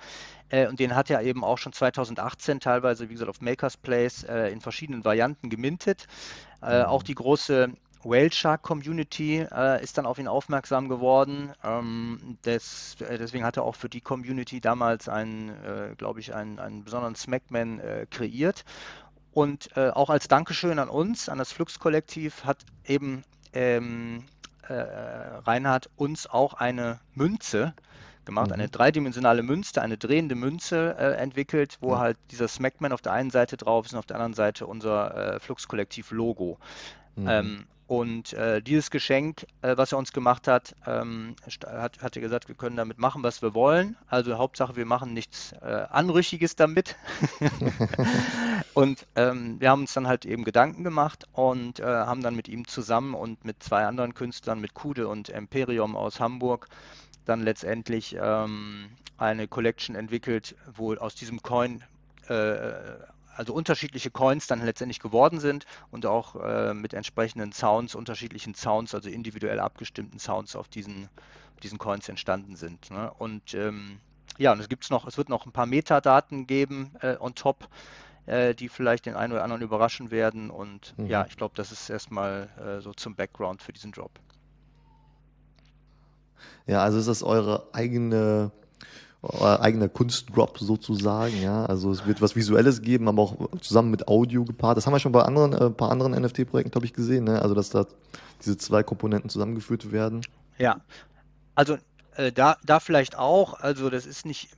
[0.50, 4.24] Äh, und den hat er eben auch schon 2018 teilweise, wie gesagt, auf Makers Place
[4.24, 6.08] in verschiedenen Varianten gemintet.
[6.62, 6.86] Mhm.
[6.86, 7.70] Auch die große
[8.04, 11.54] Whale Shark Community äh, ist dann auf ihn aufmerksam geworden.
[11.64, 16.84] Ähm, des, deswegen hat er auch für die Community damals einen, glaube ich, einen, einen
[16.84, 18.66] besonderen Smackman kreiert.
[19.34, 24.24] Und auch als Dankeschön an uns, an das Flux-Kollektiv, hat eben ähm,
[24.68, 27.74] äh, Reinhard uns auch eine Münze
[28.26, 28.54] gemacht, mhm.
[28.54, 32.00] eine dreidimensionale Münze, eine drehende Münze äh, entwickelt, wo mhm.
[32.00, 35.36] halt dieser Smackman auf der einen Seite drauf ist und auf der anderen Seite unser
[35.36, 36.60] äh, Flux-Kollektiv-Logo.
[37.16, 37.28] Mhm.
[37.28, 42.22] Ähm, und äh, dieses Geschenk, äh, was er uns gemacht hat, ähm, hat, hat er
[42.22, 43.96] gesagt, wir können damit machen, was wir wollen.
[44.08, 46.98] Also Hauptsache, wir machen nichts äh, Anrüchiges damit.
[48.74, 52.50] und ähm, wir haben uns dann halt eben Gedanken gemacht und äh, haben dann mit
[52.50, 56.68] ihm zusammen und mit zwei anderen Künstlern, mit Kude und Imperium aus Hamburg,
[57.24, 61.84] dann letztendlich ähm, eine Collection entwickelt, wo aus diesem Coin
[62.28, 62.74] äh,
[63.38, 68.96] also unterschiedliche Coins dann letztendlich geworden sind und auch äh, mit entsprechenden Sounds, unterschiedlichen Sounds,
[68.96, 71.08] also individuell abgestimmten Sounds auf diesen,
[71.64, 72.90] diesen Coins entstanden sind.
[72.90, 73.12] Ne?
[73.20, 74.00] Und ähm,
[74.38, 77.70] ja, und es gibt's noch, es wird noch ein paar Metadaten geben äh, on top,
[78.26, 80.50] äh, die vielleicht den einen oder anderen überraschen werden.
[80.50, 81.06] Und mhm.
[81.06, 84.12] ja, ich glaube, das ist erstmal äh, so zum Background für diesen Drop.
[86.66, 88.52] Ja, also ist das eure eigene
[89.24, 91.66] eigener Kunstdrop sozusagen, ja.
[91.66, 94.78] Also es wird was Visuelles geben, aber auch zusammen mit Audio gepaart.
[94.78, 97.42] Das haben wir schon bei anderen, äh, paar anderen NFT-Projekten, glaube ich, gesehen, ne?
[97.42, 97.86] Also dass da
[98.44, 100.22] diese zwei Komponenten zusammengeführt werden.
[100.60, 100.82] Ja,
[101.56, 101.78] also
[102.16, 104.50] äh, da, da vielleicht auch, also das ist nicht,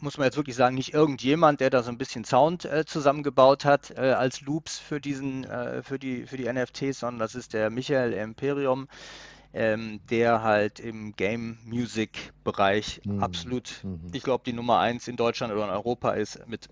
[0.00, 3.64] muss man jetzt wirklich sagen, nicht irgendjemand, der da so ein bisschen Sound äh, zusamgemgebaut
[3.64, 7.52] hat äh, als Loops für diesen, äh, für die, für die NFTs, sondern das ist
[7.52, 8.88] der Michael Imperium,
[9.58, 13.20] ähm, der halt im Game Music Bereich mhm.
[13.20, 14.12] absolut, mhm.
[14.12, 16.68] ich glaube, die Nummer eins in Deutschland oder in Europa ist mit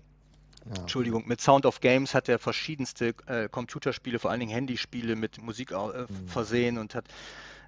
[0.73, 0.81] ja.
[0.81, 5.41] Entschuldigung, mit Sound of Games hat er verschiedenste äh, Computerspiele, vor allen Dingen Handyspiele mit
[5.41, 6.27] Musik äh, mhm.
[6.27, 7.05] versehen und hat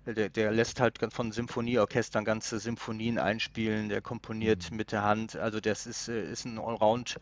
[0.06, 4.78] der, der, lässt halt von Symphonieorchestern ganze Symphonien einspielen, der komponiert mhm.
[4.78, 5.36] mit der Hand.
[5.36, 7.20] Also das ist, äh, ist ein Allround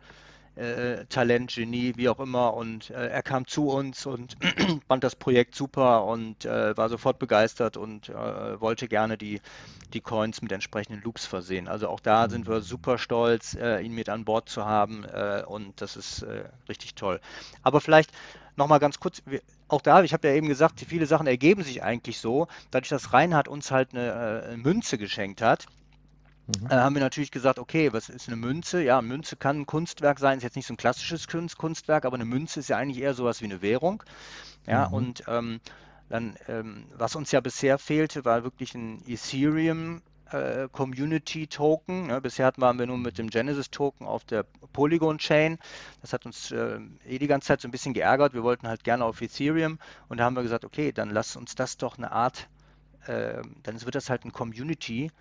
[0.58, 2.54] äh, Talent, Genie, wie auch immer.
[2.54, 4.38] Und äh, er kam zu uns und
[4.88, 9.42] fand das Projekt super und äh, war sofort begeistert und äh, wollte gerne die,
[9.94, 11.68] die Coins mit entsprechenden Loops versehen.
[11.68, 15.44] Also auch da sind wir super stolz, äh, ihn mit an Bord zu haben äh,
[15.46, 16.26] und das ist
[16.68, 17.20] richtig toll.
[17.62, 18.12] Aber vielleicht
[18.56, 19.22] nochmal ganz kurz,
[19.68, 23.14] auch da, ich habe ja eben gesagt, viele Sachen ergeben sich eigentlich so, dadurch, dass
[23.14, 25.68] Reinhard uns halt eine Münze geschenkt hat
[26.48, 26.68] Mhm.
[26.68, 28.82] Äh, haben wir natürlich gesagt, okay, was ist eine Münze?
[28.82, 32.26] Ja, Münze kann ein Kunstwerk sein, ist jetzt nicht so ein klassisches Kunstwerk, aber eine
[32.26, 34.04] Münze ist ja eigentlich eher sowas wie eine Währung.
[34.66, 34.94] Ja, mhm.
[34.94, 35.60] und ähm,
[36.10, 42.10] dann, ähm, was uns ja bisher fehlte, war wirklich ein Ethereum äh, Community Token.
[42.10, 45.58] Ja, bisher waren wir nur mit dem Genesis Token auf der Polygon Chain.
[46.02, 48.34] Das hat uns äh, eh die ganze Zeit so ein bisschen geärgert.
[48.34, 51.56] Wir wollten halt gerne auf Ethereum und da haben wir gesagt, okay, dann lass uns
[51.56, 52.48] das doch eine Art,
[53.06, 55.12] äh, dann wird das halt ein Community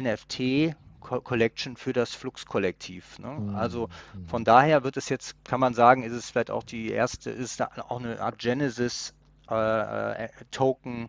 [0.00, 3.18] NFT Collection für das Flux-Kollektiv.
[3.18, 3.28] Ne?
[3.28, 3.54] Mhm.
[3.54, 4.26] Also mhm.
[4.26, 7.62] von daher wird es jetzt, kann man sagen, ist es vielleicht auch die erste, ist
[7.62, 11.08] auch eine Art Genesis-Token äh,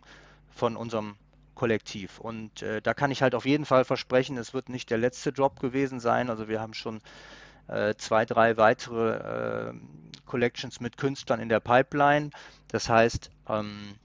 [0.50, 1.16] von unserem
[1.54, 2.20] Kollektiv.
[2.20, 5.32] Und äh, da kann ich halt auf jeden Fall versprechen, es wird nicht der letzte
[5.32, 6.30] Drop gewesen sein.
[6.30, 7.00] Also wir haben schon
[7.66, 9.74] äh, zwei, drei weitere äh,
[10.26, 12.30] Collections mit Künstlern in der Pipeline.
[12.68, 13.96] Das heißt, ähm,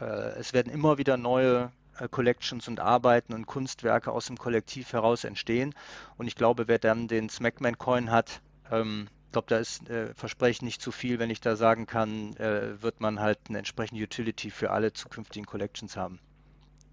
[0.00, 0.04] äh,
[0.38, 1.68] es werden immer wieder neue äh,
[2.10, 5.74] Collections und Arbeiten und Kunstwerke aus dem Kollektiv heraus entstehen.
[6.16, 10.14] Und ich glaube, wer dann den Smackman Coin hat, ähm, ich glaube, da ist äh,
[10.14, 14.02] Versprechen nicht zu viel, wenn ich da sagen kann, äh, wird man halt eine entsprechende
[14.02, 16.20] Utility für alle zukünftigen Collections haben.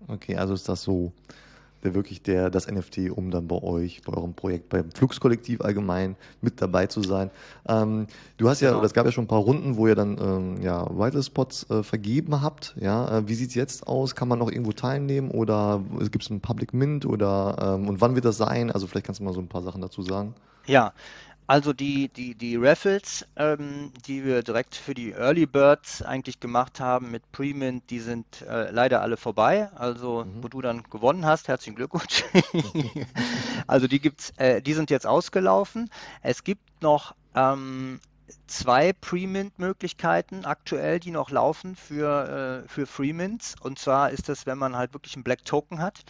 [0.08, 1.14] Okay, also ist das so
[1.84, 6.16] der wirklich der, das NFT, um dann bei euch, bei eurem Projekt, beim Fluxkollektiv allgemein
[6.42, 7.32] mit dabei zu sein.
[7.68, 8.84] Ähm, du hast ja, genau.
[8.84, 11.84] es gab ja schon ein paar Runden, wo ihr dann ähm, ja, weitere Spots äh,
[11.84, 12.76] vergeben habt.
[12.80, 14.16] Ja, äh, wie sieht es jetzt aus?
[14.16, 18.16] Kann man noch irgendwo teilnehmen oder gibt es einen Public Mint oder ähm, und wann
[18.16, 18.72] wird das sein?
[18.72, 20.34] Also vielleicht kannst du mal so ein paar Sachen dazu sagen.
[20.66, 20.94] Ja,
[21.48, 26.80] also die, die, die Raffles, ähm, die wir direkt für die Early Birds eigentlich gemacht
[26.80, 29.70] haben mit Premint, die sind äh, leider alle vorbei.
[29.76, 30.44] Also mhm.
[30.44, 32.24] wo du dann gewonnen hast, herzlichen Glückwunsch.
[33.68, 35.90] also die gibt's, äh, die sind jetzt ausgelaufen.
[36.22, 38.00] Es gibt noch ähm,
[38.48, 43.56] zwei Premint-Möglichkeiten aktuell, die noch laufen für, äh, für Freemints.
[43.60, 46.04] Und zwar ist das, wenn man halt wirklich einen Black Token hat.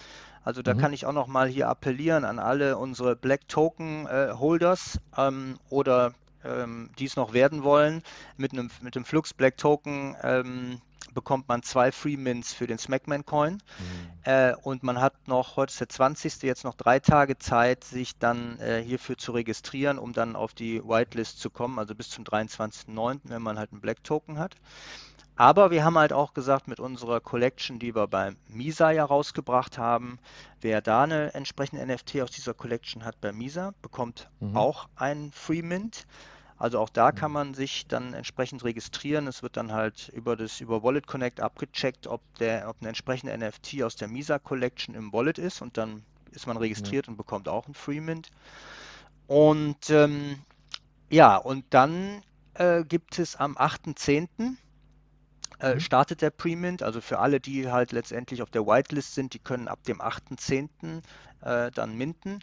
[0.44, 0.80] Also da mhm.
[0.80, 5.58] kann ich auch noch mal hier appellieren an alle unsere Black Token äh, Holders ähm,
[5.70, 8.04] oder ähm, die es noch werden wollen.
[8.38, 10.82] Mit einem mit dem Flux Black Token ähm,
[11.14, 13.54] bekommt man zwei Free Mints für den Smackman Coin.
[13.54, 13.60] Mhm.
[14.24, 16.44] Äh, und man hat noch, heute ist der 20.
[16.44, 20.84] jetzt noch drei Tage Zeit, sich dann äh, hierfür zu registrieren, um dann auf die
[20.84, 24.56] Whitelist zu kommen, also bis zum 23.09., wenn man halt einen Black Token hat.
[25.36, 29.80] Aber wir haben halt auch gesagt, mit unserer Collection, die wir beim Misa ja rausgebracht
[29.80, 30.20] haben,
[30.62, 34.56] wer da eine entsprechende NFT aus dieser Collection hat bei Misa, bekommt mhm.
[34.56, 36.06] auch ein Free Mint.
[36.64, 37.34] Also auch da kann mhm.
[37.34, 39.28] man sich dann entsprechend registrieren.
[39.28, 43.38] Es wird dann halt über das über Wallet Connect abgecheckt, ob der ob eine entsprechende
[43.38, 47.14] NFT aus der Misa Collection im Wallet ist und dann ist man registriert mhm.
[47.14, 48.30] und bekommt auch ein Free Mint.
[49.28, 50.40] Und ähm,
[51.10, 52.22] ja, und dann
[52.54, 54.56] äh, gibt es am 8.10
[55.60, 55.80] äh, mhm.
[55.82, 56.82] startet der Premint.
[56.82, 61.02] Also für alle, die halt letztendlich auf der Whitelist sind, die können ab dem 8.10.
[61.42, 62.40] Äh, dann minten.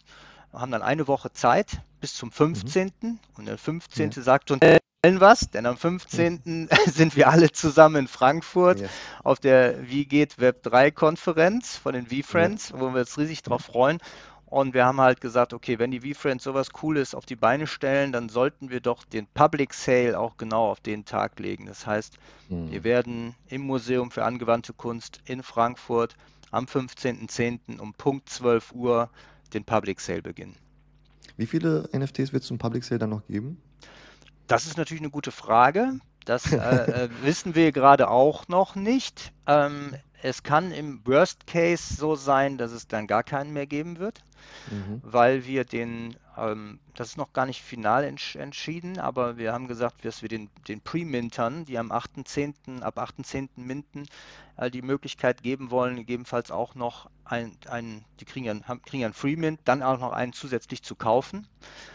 [0.53, 2.91] Haben dann eine Woche Zeit bis zum 15.
[3.01, 3.19] Mhm.
[3.37, 4.11] Und der 15.
[4.11, 4.21] Ja.
[4.21, 4.61] sagt uns
[5.03, 6.41] was, denn am 15.
[6.43, 6.69] Mhm.
[6.85, 8.91] sind wir alle zusammen in Frankfurt yes.
[9.23, 12.79] auf der Wie geht Web 3 Konferenz von den V-Friends, ja.
[12.79, 13.97] wo wir uns riesig drauf freuen.
[14.45, 18.11] Und wir haben halt gesagt, okay, wenn die V-Friends sowas Cooles auf die Beine stellen,
[18.11, 21.67] dann sollten wir doch den Public Sale auch genau auf den Tag legen.
[21.67, 22.17] Das heißt,
[22.49, 22.69] mhm.
[22.69, 26.17] wir werden im Museum für angewandte Kunst in Frankfurt
[26.51, 27.79] am 15.10.
[27.79, 29.09] um Punkt 12 Uhr
[29.53, 30.55] den Public Sale beginnen.
[31.37, 33.61] Wie viele NFTs wird es zum Public Sale dann noch geben?
[34.47, 35.99] Das ist natürlich eine gute Frage.
[36.25, 39.31] Das äh, äh wissen wir gerade auch noch nicht.
[39.47, 43.99] Ähm, es kann im Worst Case so sein, dass es dann gar keinen mehr geben
[43.99, 44.23] wird,
[44.69, 45.01] mhm.
[45.03, 49.67] weil wir den, ähm, das ist noch gar nicht final entsch entschieden, aber wir haben
[49.67, 53.49] gesagt, dass wir den, den Pre-Mintern, die am 8.10., ab 8.10.
[53.55, 54.05] minten,
[54.57, 59.01] äh, die Möglichkeit geben wollen, gegebenenfalls auch noch ein, ein die kriegen ja, haben, kriegen
[59.01, 61.47] ja einen Free-Mint, dann auch noch einen zusätzlich zu kaufen.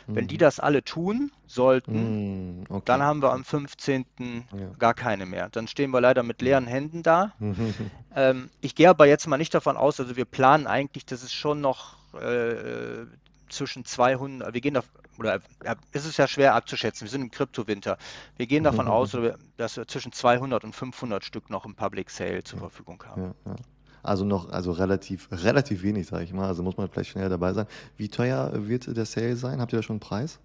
[0.06, 0.16] Mhm.
[0.16, 0.40] Wenn die mhm.
[0.40, 2.82] das alle tun sollten, mhm, okay.
[2.86, 4.04] dann haben wir am 15.
[4.16, 4.66] Ja.
[4.78, 5.48] gar keine mehr.
[5.50, 7.32] Dann stehen wir leider mit leeren Händen da.
[8.16, 11.32] ähm, ich gehe aber jetzt mal nicht davon aus, also wir planen eigentlich, dass es
[11.32, 13.06] schon noch äh,
[13.48, 14.82] zwischen 200, wir gehen da,
[15.18, 17.98] oder ja, es ist ja schwer abzuschätzen, wir sind im Kryptowinter.
[18.36, 19.16] Wir gehen davon aus,
[19.56, 23.22] dass wir zwischen 200 und 500 Stück noch im Public Sale zur Verfügung haben.
[23.22, 23.56] Ja, ja.
[24.02, 26.46] Also noch, also relativ, relativ wenig, sage ich mal.
[26.46, 27.66] Also muss man vielleicht schnell dabei sein.
[27.96, 29.60] Wie teuer wird der Sale sein?
[29.60, 30.38] Habt ihr da schon einen Preis?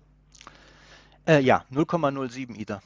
[1.28, 2.82] Äh, ja, 0,07 Ether.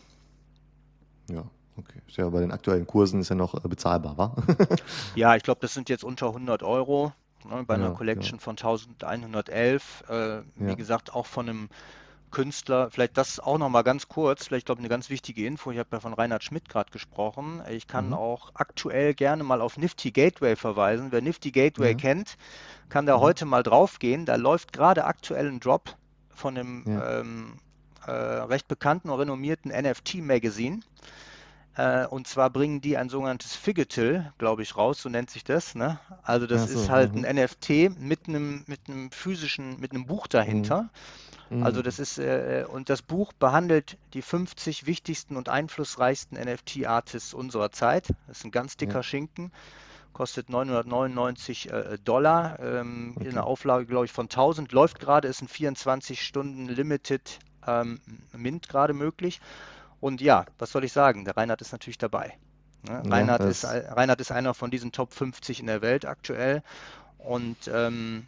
[1.30, 1.46] Ja,
[1.78, 2.02] okay.
[2.08, 4.36] Ist ja bei den aktuellen Kursen ist ja noch äh, bezahlbar, wa?
[5.16, 7.14] ja, ich glaube, das sind jetzt unter 100 Euro
[7.50, 8.44] ne, bei einer ja, Collection ja.
[8.44, 10.04] von 1111.
[10.10, 11.70] Äh, wie gesagt, auch von einem
[12.36, 15.72] Künstler, vielleicht das auch noch mal ganz kurz, vielleicht glaube ich eine ganz wichtige Info.
[15.72, 17.62] Ich habe ja von Reinhard Schmidt gerade gesprochen.
[17.70, 18.14] Ich kann mhm.
[18.14, 21.08] auch aktuell gerne mal auf Nifty Gateway verweisen.
[21.12, 21.98] Wer Nifty Gateway mhm.
[21.98, 22.38] kennt,
[22.90, 23.22] kann da mhm.
[23.22, 24.26] heute mal drauf gehen.
[24.26, 25.96] Da läuft gerade aktuell ein Drop
[26.30, 27.22] von einem ja.
[27.22, 27.54] ähm,
[28.06, 30.84] äh, recht bekannten und renommierten NFT-Magazin.
[31.76, 35.76] Äh, und zwar bringen die ein sogenanntes Figital, glaube ich, raus, so nennt sich das.
[35.76, 36.00] Ne?
[36.24, 37.26] Also das so, ist halt mhm.
[37.26, 40.90] ein NFT mit einem, mit einem physischen, mit einem Buch dahinter.
[41.50, 41.64] Mhm.
[41.64, 47.72] Also das ist, äh, und das Buch behandelt die 50 wichtigsten und einflussreichsten NFT-Artists unserer
[47.72, 48.10] Zeit.
[48.28, 49.04] Das ist ein ganz dicker ja.
[49.04, 49.52] Schinken
[50.14, 53.28] kostet 999 äh, Dollar ähm, okay.
[53.28, 54.72] in einer Auflage, glaube ich, von 1000.
[54.72, 58.00] Läuft gerade, ist ein 24 Stunden Limited ähm,
[58.32, 59.42] Mint gerade möglich.
[60.00, 61.26] Und ja, was soll ich sagen?
[61.26, 62.38] Der Reinhard ist natürlich dabei.
[62.84, 63.02] Ne?
[63.04, 66.64] Ja, Reinhard, ist, Reinhard ist einer von diesen Top 50 in der Welt aktuell.
[67.18, 68.26] Und, ähm,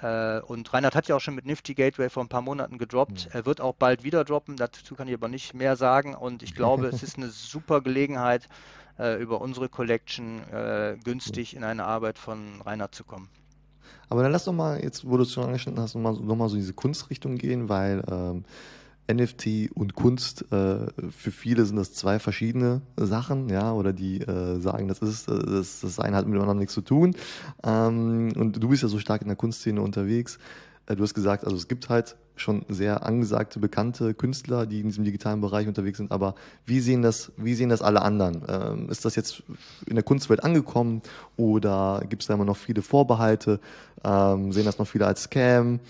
[0.00, 3.26] äh, und Reinhard hat ja auch schon mit Nifty Gateway vor ein paar Monaten gedroppt.
[3.26, 3.30] Mhm.
[3.32, 4.56] Er wird auch bald wieder droppen.
[4.56, 6.14] Dazu kann ich aber nicht mehr sagen.
[6.14, 8.48] Und ich glaube, es ist eine super Gelegenheit,
[8.98, 13.28] äh, über unsere Collection äh, günstig in eine Arbeit von Reinhard zu kommen.
[14.08, 16.48] Aber dann lass doch mal, jetzt wo du es schon angeschnitten hast, nochmal noch mal
[16.48, 18.44] so diese Kunstrichtung gehen, weil ähm,
[19.12, 24.60] NFT und Kunst, äh, für viele sind das zwei verschiedene Sachen, ja, oder die äh,
[24.60, 27.14] sagen, das ist, äh, das, das eine hat mit dem anderen nichts zu tun.
[27.62, 30.38] Ähm, und du bist ja so stark in der Kunstszene unterwegs.
[30.86, 35.04] Du hast gesagt, also es gibt halt schon sehr angesagte, bekannte Künstler, die in diesem
[35.04, 36.34] digitalen Bereich unterwegs sind, aber
[36.66, 38.42] wie sehen das, wie sehen das alle anderen?
[38.48, 39.42] Ähm, ist das jetzt
[39.86, 41.00] in der Kunstwelt angekommen
[41.36, 43.60] oder gibt es da immer noch viele Vorbehalte?
[44.02, 45.80] Ähm, sehen das noch viele als Scam?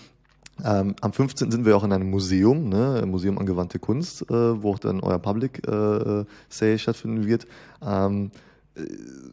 [0.63, 1.51] Ähm, am 15.
[1.51, 5.19] sind wir auch in einem Museum, ne, Museum Angewandte Kunst, äh, wo auch dann euer
[5.19, 7.45] Public äh, Sale stattfinden wird.
[7.85, 8.31] Ähm,
[8.75, 8.81] äh,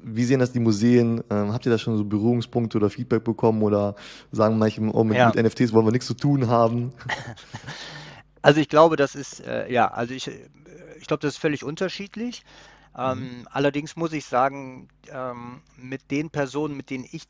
[0.03, 1.23] wie sehen das die Museen?
[1.31, 3.95] Ähm, habt ihr da schon so Berührungspunkte oder Feedback bekommen oder
[4.33, 5.33] sagen manche, oh, mit, ja.
[5.33, 6.93] mit NFTs wollen wir nichts zu tun haben?
[8.43, 10.33] Also ich glaube, das ist, äh, ja, also ich, äh,
[10.99, 12.43] ich glaube, das ist völlig unterschiedlich.
[12.99, 13.49] Ähm, mhm.
[13.51, 17.29] Allerdings muss ich sagen, ähm, mit den Personen, mit denen ich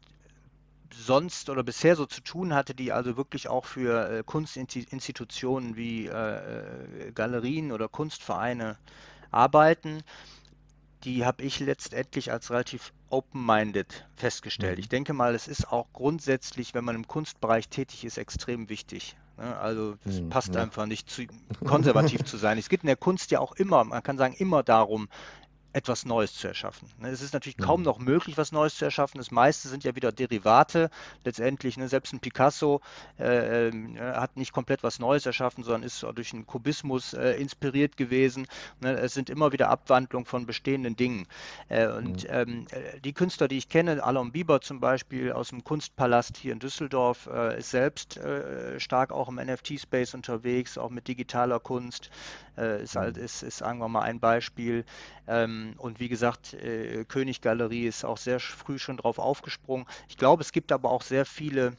[0.94, 6.06] sonst oder bisher so zu tun hatte, die also wirklich auch für äh, Kunstinstitutionen wie
[6.06, 8.78] äh, äh, Galerien oder Kunstvereine
[9.30, 10.02] arbeiten,
[11.04, 14.76] die habe ich letztendlich als relativ open-minded festgestellt.
[14.76, 14.80] Mhm.
[14.80, 19.16] Ich denke mal, es ist auch grundsätzlich, wenn man im Kunstbereich tätig ist, extrem wichtig.
[19.36, 19.56] Ne?
[19.58, 20.62] Also es mhm, passt ja.
[20.62, 21.24] einfach nicht zu
[21.64, 22.58] konservativ zu sein.
[22.58, 25.08] Es geht in der Kunst ja auch immer, man kann sagen, immer darum,
[25.72, 26.88] etwas Neues zu erschaffen.
[26.98, 27.08] Ne?
[27.08, 27.86] Es ist natürlich kaum mhm.
[27.86, 29.18] noch möglich, was Neues zu erschaffen.
[29.18, 30.90] Das meiste sind ja wieder Derivate.
[31.24, 32.80] Letztendlich, ne, selbst ein Picasso
[33.18, 37.96] äh, äh, hat nicht komplett was Neues erschaffen, sondern ist durch einen Kubismus äh, inspiriert
[37.96, 38.46] gewesen.
[38.80, 38.92] Ne?
[38.92, 41.26] Es sind immer wieder Abwandlungen von bestehenden Dingen.
[41.68, 42.30] Äh, und mhm.
[42.30, 46.52] ähm, äh, die Künstler, die ich kenne, Alon Bieber zum Beispiel aus dem Kunstpalast hier
[46.52, 48.20] in Düsseldorf, äh, ist selbst
[48.78, 52.10] stark auch im NFT-Space unterwegs, auch mit digitaler Kunst.
[52.56, 53.24] Ist, halt, mhm.
[53.24, 54.84] ist, ist, sagen wir mal, ein Beispiel.
[55.26, 59.86] Ähm, und wie gesagt, äh, König Galerie ist auch sehr früh schon drauf aufgesprungen.
[60.08, 61.76] Ich glaube, es gibt aber auch sehr viele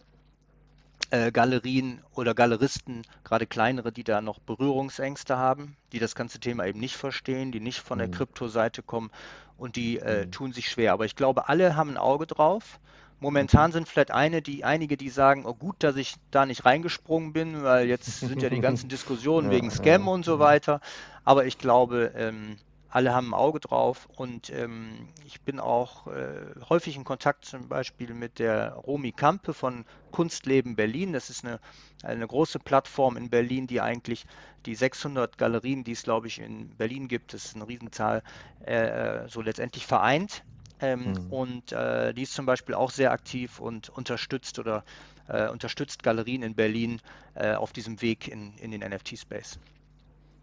[1.12, 6.65] äh, Galerien oder Galeristen, gerade kleinere, die da noch Berührungsängste haben, die das ganze Thema
[6.65, 8.13] eben nicht verstehen, die nicht von der mhm.
[8.13, 9.12] Kryptoseite kommen
[9.57, 10.31] und die äh, mhm.
[10.31, 10.93] tun sich schwer.
[10.93, 12.79] Aber ich glaube, alle haben ein Auge drauf.
[13.23, 17.31] Momentan sind vielleicht eine, die, einige, die sagen, oh gut, dass ich da nicht reingesprungen
[17.31, 20.12] bin, weil jetzt sind ja die ganzen Diskussionen ja, wegen Scam ja.
[20.12, 20.81] und so weiter.
[21.23, 22.57] Aber ich glaube, ähm,
[22.89, 27.69] alle haben ein Auge drauf und ähm, ich bin auch äh, häufig in Kontakt zum
[27.69, 31.13] Beispiel mit der Romy Kampe von Kunstleben Berlin.
[31.13, 31.62] Das ist eine,
[32.03, 34.25] eine große Plattform in Berlin, die eigentlich
[34.65, 38.21] die 600 Galerien, die es glaube ich in Berlin gibt, das ist eine Riesenzahl,
[38.65, 40.43] äh, so letztendlich vereint.
[40.79, 41.31] Ähm, mhm.
[41.31, 44.83] Und äh, die ist zum Beispiel auch sehr aktiv und unterstützt oder
[45.27, 46.99] äh, unterstützt Galerien in Berlin
[47.36, 49.59] äh, auf diesem Weg in, in den NFT-Space.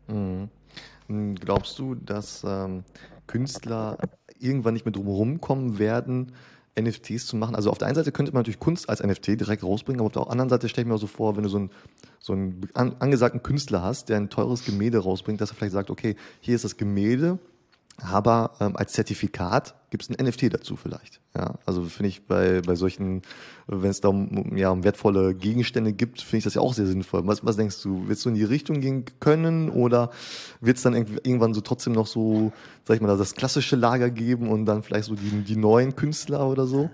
[0.09, 0.49] Mhm.
[1.09, 2.85] Hm, glaubst du, dass ähm,
[3.27, 3.99] Künstler
[4.39, 6.33] irgendwann nicht mehr drumherum kommen werden,
[6.79, 7.55] NFTs zu machen?
[7.55, 10.13] Also auf der einen Seite könnte man natürlich Kunst als NFT direkt rausbringen, aber auf
[10.13, 11.71] der anderen Seite stelle ich mir auch so vor, wenn du so einen,
[12.21, 15.91] so einen an, angesagten Künstler hast, der ein teures Gemälde rausbringt, dass er vielleicht sagt,
[15.91, 17.39] okay, hier ist das Gemälde,
[18.03, 21.21] aber ähm, als Zertifikat gibt es ein NFT dazu vielleicht.
[21.37, 23.23] Ja, also finde ich bei, bei solchen,
[23.67, 26.87] wenn es da um, ja, um wertvolle Gegenstände gibt, finde ich das ja auch sehr
[26.87, 27.27] sinnvoll.
[27.27, 30.11] Was, was denkst du, willst du in die Richtung gehen können oder
[30.61, 32.53] wird es dann irgendwann so trotzdem noch so,
[32.85, 36.47] sag ich mal, das klassische Lager geben und dann vielleicht so die, die neuen Künstler
[36.47, 36.91] oder so?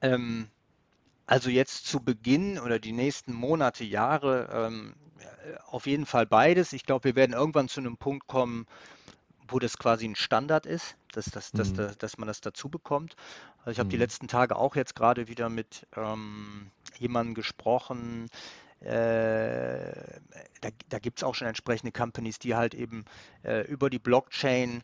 [0.00, 0.48] Ähm,
[1.26, 4.94] also jetzt zu Beginn oder die nächsten Monate, Jahre, ähm,
[5.66, 6.72] auf jeden Fall beides.
[6.72, 8.66] Ich glaube, wir werden irgendwann zu einem Punkt kommen,
[9.50, 11.92] wo das quasi ein Standard ist, dass, dass, dass, mhm.
[11.98, 13.16] dass man das dazu bekommt.
[13.60, 13.90] Also ich habe mhm.
[13.90, 18.28] die letzten Tage auch jetzt gerade wieder mit ähm, jemandem gesprochen.
[18.80, 19.92] Äh,
[20.60, 23.04] da da gibt es auch schon entsprechende Companies, die halt eben
[23.42, 24.82] äh, über die Blockchain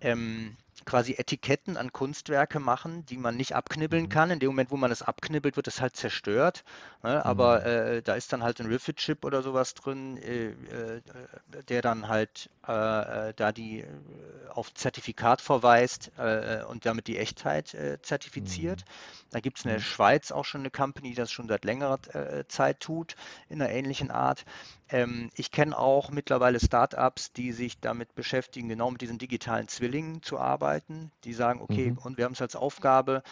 [0.00, 4.08] ähm, quasi Etiketten an Kunstwerke machen, die man nicht abknibbeln mhm.
[4.08, 4.30] kann.
[4.30, 6.64] In dem Moment, wo man es abknibbelt, wird es halt zerstört.
[7.02, 7.24] Ne?
[7.24, 7.66] Aber mhm.
[7.66, 11.02] äh, da ist dann halt ein Riffit-Chip oder sowas drin, äh, äh,
[11.68, 13.86] der dann halt äh, äh, da die äh,
[14.48, 16.12] auf Zertifikat verweist
[16.68, 18.80] und damit die Echtheit zertifiziert.
[18.80, 19.30] Mhm.
[19.32, 19.82] Da gibt es in der mhm.
[19.82, 21.98] Schweiz auch schon eine Company, die das schon seit längerer
[22.46, 23.16] Zeit tut,
[23.48, 24.44] in einer ähnlichen Art.
[24.88, 30.22] Ähm, ich kenne auch mittlerweile Startups, die sich damit beschäftigen, genau mit diesen digitalen Zwillingen
[30.22, 31.10] zu arbeiten.
[31.24, 31.98] Die sagen, okay, mhm.
[31.98, 33.22] und wir haben es als Aufgabe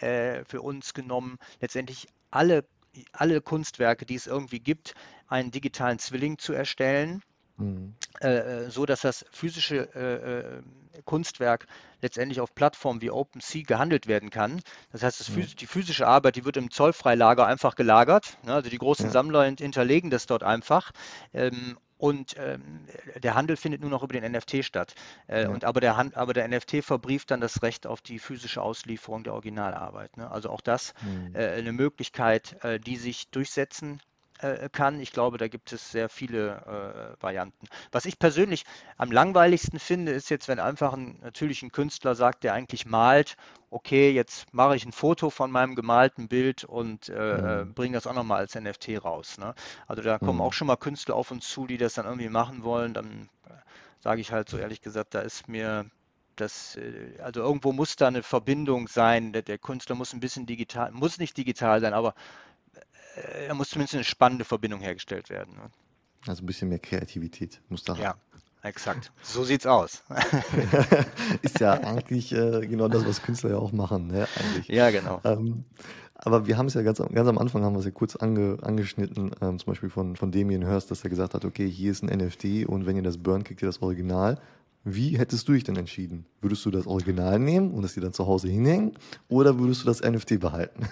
[0.00, 2.64] äh, für uns genommen, letztendlich alle,
[3.12, 4.94] alle Kunstwerke, die es irgendwie gibt,
[5.28, 7.22] einen digitalen Zwilling zu erstellen
[7.56, 7.94] Mhm.
[8.20, 11.66] Äh, so dass das physische äh, äh, Kunstwerk
[12.00, 14.60] letztendlich auf Plattformen wie OpenSea gehandelt werden kann.
[14.92, 18.38] Das heißt, das phys die physische Arbeit, die wird im Zollfreilager einfach gelagert.
[18.44, 18.54] Ne?
[18.54, 19.12] Also die großen ja.
[19.12, 20.92] Sammler hinterlegen das dort einfach.
[21.32, 22.86] Ähm, und ähm,
[23.22, 24.94] der Handel findet nur noch über den NFT statt.
[25.26, 25.48] Äh, ja.
[25.48, 29.24] und aber der, Hand, aber der NFT verbrieft dann das Recht auf die physische Auslieferung
[29.24, 30.16] der Originalarbeit.
[30.16, 30.30] Ne?
[30.30, 31.34] Also auch das mhm.
[31.34, 34.13] äh, eine Möglichkeit, äh, die sich durchsetzen äh,
[34.72, 35.00] kann.
[35.00, 37.66] Ich glaube, da gibt es sehr viele äh, Varianten.
[37.92, 38.64] Was ich persönlich
[38.96, 43.36] am langweiligsten finde, ist jetzt, wenn einfach ein, natürlich ein Künstler sagt, der eigentlich malt,
[43.70, 47.74] okay, jetzt mache ich ein Foto von meinem gemalten Bild und äh, mhm.
[47.74, 49.38] bringe das auch nochmal als NFT raus.
[49.38, 49.54] Ne?
[49.88, 50.42] Also da kommen mhm.
[50.42, 52.94] auch schon mal Künstler auf uns zu, die das dann irgendwie machen wollen.
[52.94, 53.52] Dann äh,
[54.00, 55.86] sage ich halt so ehrlich gesagt, da ist mir
[56.36, 59.32] das, äh, also irgendwo muss da eine Verbindung sein.
[59.32, 62.12] Der, der, Künstler muss ein bisschen digital, muss nicht digital sein, aber äh,
[63.48, 65.54] da muss zumindest eine spannende Verbindung hergestellt werden.
[65.54, 65.70] Ne?
[66.26, 68.16] Also ein bisschen mehr Kreativität muss da Ja,
[68.62, 69.12] exakt.
[69.22, 70.02] So sieht's aus.
[71.42, 74.26] ist ja eigentlich äh, genau das, was Künstler ja auch machen, ne?
[74.36, 74.68] Eigentlich.
[74.68, 75.20] Ja, genau.
[75.24, 75.64] Ähm,
[76.14, 78.58] aber wir haben es ja ganz, ganz am Anfang haben wir es ja kurz ange,
[78.62, 82.02] angeschnitten, ähm, zum Beispiel von, von Damien Hurst, dass er gesagt hat, okay, hier ist
[82.02, 84.38] ein NFT und wenn ihr das burnt, kriegt ihr das Original.
[84.84, 86.26] Wie hättest du dich denn entschieden?
[86.40, 88.96] Würdest du das Original nehmen und es dir dann zu Hause hinhängen
[89.28, 90.86] oder würdest du das NFT behalten?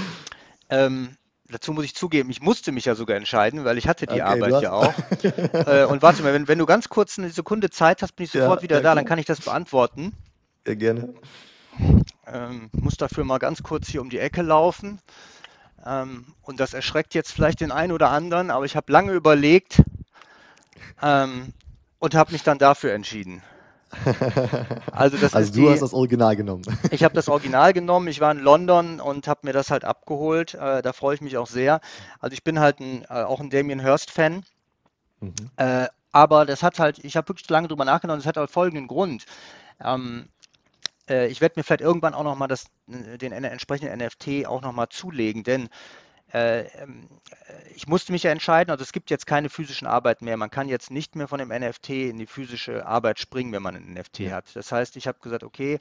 [0.70, 1.10] ähm,
[1.50, 4.22] dazu muss ich zugeben, ich musste mich ja sogar entscheiden, weil ich hatte die okay,
[4.22, 4.94] Arbeit ja auch.
[5.22, 8.32] äh, und warte mal, wenn, wenn, du ganz kurz eine Sekunde Zeit hast, bin ich
[8.32, 10.12] sofort ja, wieder ja, da, dann kann ich das beantworten.
[10.66, 11.14] Ja, gerne.
[12.26, 15.00] Ähm, muss dafür mal ganz kurz hier um die Ecke laufen.
[15.86, 19.82] Ähm, und das erschreckt jetzt vielleicht den einen oder anderen, aber ich habe lange überlegt
[21.00, 21.52] ähm,
[21.98, 23.42] und habe mich dann dafür entschieden.
[24.92, 26.62] Also, das also du die, hast das Original genommen.
[26.90, 28.08] Ich habe das Original genommen.
[28.08, 30.54] Ich war in London und habe mir das halt abgeholt.
[30.54, 31.80] Äh, da freue ich mich auch sehr.
[32.20, 34.44] Also ich bin halt ein, äh, auch ein Damien Hirst-Fan.
[35.20, 35.34] Mhm.
[35.56, 38.88] Äh, aber das hat halt, ich habe wirklich lange drüber nachgedacht, das hat halt folgenden
[38.88, 39.24] Grund.
[39.80, 40.28] Ähm,
[41.08, 42.48] äh, ich werde mir vielleicht irgendwann auch nochmal
[42.86, 45.68] den entsprechenden NFT auch nochmal zulegen, denn äh,
[47.74, 50.36] ich musste mich ja entscheiden, also es gibt jetzt keine physischen Arbeiten mehr.
[50.36, 53.76] Man kann jetzt nicht mehr von dem NFT in die physische Arbeit springen, wenn man
[53.76, 54.32] einen NFT ja.
[54.32, 54.54] hat.
[54.54, 55.78] Das heißt, ich habe gesagt, okay,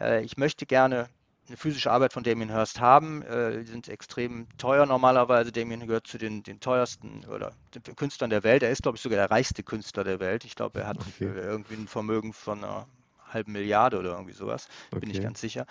[0.00, 1.08] äh, ich möchte gerne
[1.48, 3.22] eine physische Arbeit von Damien Hirst haben.
[3.22, 5.52] Äh, die sind extrem teuer normalerweise.
[5.52, 8.62] Damien gehört zu den, den teuersten oder den Künstlern der Welt.
[8.62, 10.44] Er ist, glaube ich, sogar der reichste Künstler der Welt.
[10.44, 11.30] Ich glaube, er hat okay.
[11.34, 12.86] irgendwie ein Vermögen von einer
[13.28, 14.68] halben Milliarde oder irgendwie sowas.
[14.90, 15.00] Okay.
[15.00, 15.66] Bin ich ganz sicher.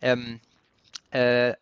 [0.00, 0.40] Ähm,
[1.10, 1.54] äh,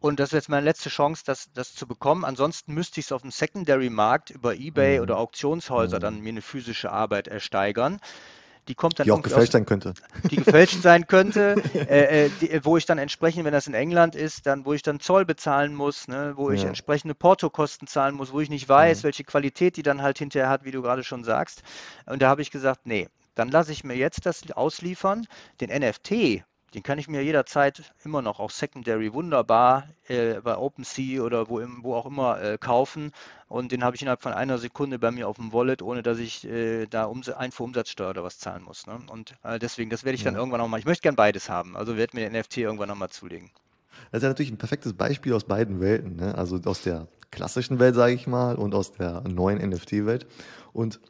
[0.00, 2.24] und das ist jetzt meine letzte Chance, das, das zu bekommen.
[2.24, 5.02] Ansonsten müsste ich es auf dem Secondary-Markt über Ebay mhm.
[5.02, 6.00] oder Auktionshäuser mhm.
[6.00, 8.00] dann mir eine physische Arbeit ersteigern.
[8.68, 9.94] Die kommt dann die auch gefälscht aus, sein könnte.
[10.30, 14.16] Die gefälscht sein könnte, äh, äh, die, wo ich dann entsprechend, wenn das in England
[14.16, 18.32] ist, dann wo ich dann Zoll bezahlen muss, ne, wo ich entsprechende Portokosten zahlen muss,
[18.32, 19.04] wo ich nicht weiß, mhm.
[19.04, 21.62] welche Qualität die dann halt hinterher hat, wie du gerade schon sagst.
[22.06, 25.26] Und da habe ich gesagt, nee, dann lasse ich mir jetzt das ausliefern.
[25.60, 26.42] Den NFT,
[26.74, 31.62] den kann ich mir jederzeit immer noch auch Secondary wunderbar äh, bei OpenSea oder wo,
[31.82, 33.12] wo auch immer äh, kaufen.
[33.48, 36.18] Und den habe ich innerhalb von einer Sekunde bei mir auf dem Wallet, ohne dass
[36.18, 38.86] ich äh, da Ums Einfuhrumsatzsteuer oder was zahlen muss.
[38.86, 38.98] Ne?
[39.10, 40.40] Und äh, deswegen, das werde ich dann ja.
[40.40, 41.76] irgendwann nochmal, ich möchte gern beides haben.
[41.76, 43.50] Also werde mir den NFT irgendwann nochmal zulegen.
[44.10, 46.16] Das ist ja natürlich ein perfektes Beispiel aus beiden Welten.
[46.16, 46.34] Ne?
[46.34, 50.26] Also aus der klassischen Welt, sage ich mal, und aus der neuen NFT-Welt.
[50.72, 51.00] Und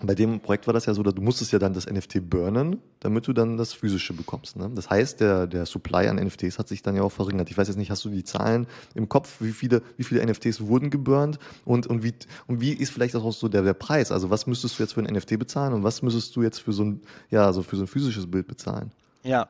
[0.00, 2.80] bei dem Projekt war das ja so, dass du musstest ja dann das NFT burnen,
[3.00, 4.54] damit du dann das physische bekommst.
[4.54, 4.70] Ne?
[4.72, 7.50] Das heißt, der, der Supply an NFTs hat sich dann ja auch verringert.
[7.50, 10.60] Ich weiß jetzt nicht, hast du die Zahlen im Kopf, wie viele, wie viele NFTs
[10.60, 12.14] wurden geburnt und, und, wie,
[12.46, 14.12] und wie ist vielleicht auch so der, der Preis?
[14.12, 16.72] Also was müsstest du jetzt für ein NFT bezahlen und was müsstest du jetzt für
[16.72, 18.92] so ein, ja, so für so ein physisches Bild bezahlen?
[19.24, 19.48] Ja,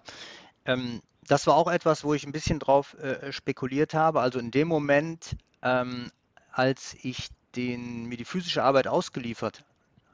[0.64, 4.22] ähm, das war auch etwas, wo ich ein bisschen drauf äh, spekuliert habe.
[4.22, 6.11] Also in dem Moment, ähm,
[6.53, 9.64] als ich den, mir die physische Arbeit ausgeliefert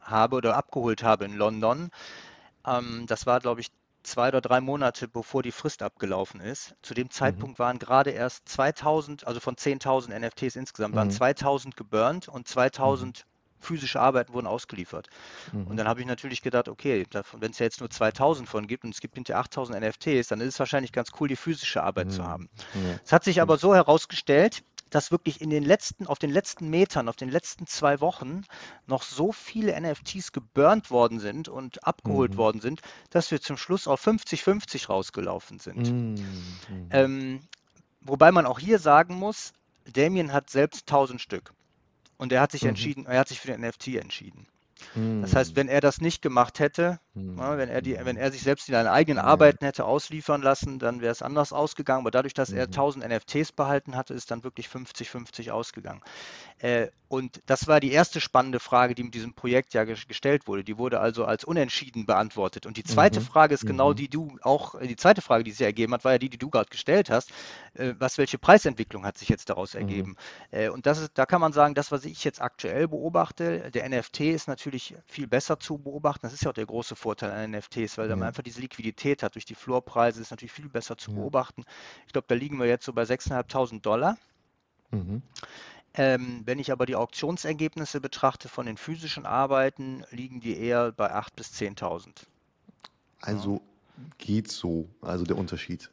[0.04, 1.90] habe oder abgeholt habe in London.
[2.66, 3.68] Ähm, das war, glaube ich,
[4.04, 6.74] zwei oder drei Monate bevor die Frist abgelaufen ist.
[6.82, 7.10] Zu dem mhm.
[7.10, 7.62] Zeitpunkt mhm.
[7.62, 11.76] waren gerade erst 2000, also von 10.000 NFTs insgesamt, waren 2000 mhm.
[11.76, 13.64] geburnt und 2000 mhm.
[13.64, 15.08] physische Arbeiten wurden ausgeliefert.
[15.52, 15.66] Mhm.
[15.66, 17.06] Und dann habe ich natürlich gedacht, okay,
[17.38, 20.40] wenn es ja jetzt nur 2000 von gibt und es gibt hinter 8000 NFTs, dann
[20.40, 22.48] ist es wahrscheinlich ganz cool, die physische Arbeit zu haben.
[23.04, 24.62] Es hat sich aber so herausgestellt,
[24.94, 28.42] dass wirklich in den letzten, auf den letzten Metern, auf den letzten zwei Wochen
[28.86, 32.36] noch so viele NFTs geburnt worden sind und abgeholt mhm.
[32.36, 32.80] worden sind,
[33.10, 35.90] dass wir zum Schluss auf 50-50 rausgelaufen sind.
[35.90, 36.16] Mhm.
[36.90, 37.40] Ähm,
[38.02, 39.52] wobei man auch hier sagen muss,
[39.92, 41.52] Damien hat selbst 1000 Stück
[42.16, 42.70] und er hat sich mhm.
[42.70, 44.46] entschieden, er hat sich für den NFT entschieden.
[45.22, 45.56] Das heißt, hm.
[45.56, 47.38] wenn er das nicht gemacht hätte, hm.
[47.38, 51.00] wenn, er die, wenn er sich selbst in seinen eigenen Arbeiten hätte ausliefern lassen, dann
[51.00, 52.00] wäre es anders ausgegangen.
[52.00, 53.12] Aber dadurch, dass er 1000 mhm.
[53.12, 56.02] NFTs behalten hatte, ist dann wirklich 50-50 ausgegangen.
[56.58, 60.64] Äh, und das war die erste spannende Frage, die mit diesem Projekt ja gestellt wurde.
[60.64, 62.66] Die wurde also als unentschieden beantwortet.
[62.66, 63.24] Und die zweite mhm.
[63.24, 63.96] Frage ist genau mhm.
[63.96, 66.50] die du auch, die zweite Frage, die sie ergeben hat, war ja die, die du
[66.50, 67.30] gerade gestellt hast.
[67.74, 70.16] Äh, was, welche Preisentwicklung hat sich jetzt daraus ergeben?
[70.50, 70.70] Mhm.
[70.72, 74.20] Und das ist, da kann man sagen, das, was ich jetzt aktuell beobachte, der NFT
[74.20, 76.20] ist natürlich viel besser zu beobachten.
[76.22, 78.16] Das ist ja auch der große Vorteil an NFTs, weil ja.
[78.16, 79.34] man einfach diese Liquidität hat.
[79.34, 81.18] Durch die Floorpreise ist natürlich viel besser zu ja.
[81.18, 81.64] beobachten.
[82.06, 84.16] Ich glaube, da liegen wir jetzt so bei 6.500 Dollar.
[84.90, 85.20] Mhm.
[85.96, 91.14] Ähm, wenn ich aber die Auktionsergebnisse betrachte von den physischen Arbeiten, liegen die eher bei
[91.14, 92.08] 8.000 bis 10.000.
[93.20, 93.60] Also
[93.96, 94.04] ja.
[94.18, 95.90] geht so, also der Unterschied.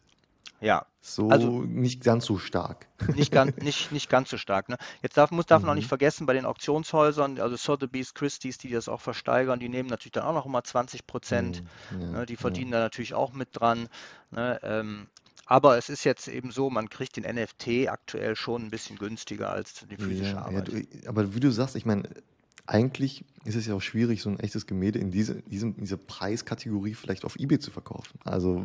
[0.62, 0.86] Ja.
[1.02, 2.88] So also, nicht ganz so stark.
[3.16, 4.70] Nicht, ganz, nicht, nicht ganz so stark.
[4.70, 4.78] Ne?
[5.02, 5.90] Jetzt darf, muss, darf man auch nicht mhm.
[5.90, 10.26] vergessen, bei den Auktionshäusern, also Sotheby's, Christie's, die das auch versteigern, die nehmen natürlich dann
[10.26, 11.64] auch noch immer 20 Prozent.
[11.90, 12.02] Mhm.
[12.02, 12.26] Ja, ne?
[12.28, 12.78] Die verdienen ja.
[12.78, 13.90] da natürlich auch mit dran.
[14.30, 14.60] Ne?
[14.62, 15.08] Ähm,
[15.48, 19.50] aber es ist jetzt eben so, man kriegt den NFT aktuell schon ein bisschen günstiger
[19.50, 20.70] als die physische ja, Arbeit.
[20.70, 22.04] Ja, du, aber wie du sagst, ich meine,
[22.72, 26.94] eigentlich ist es ja auch schwierig, so ein echtes Gemälde in diese, diesem, dieser Preiskategorie
[26.94, 28.18] vielleicht auf Ebay zu verkaufen.
[28.24, 28.64] Also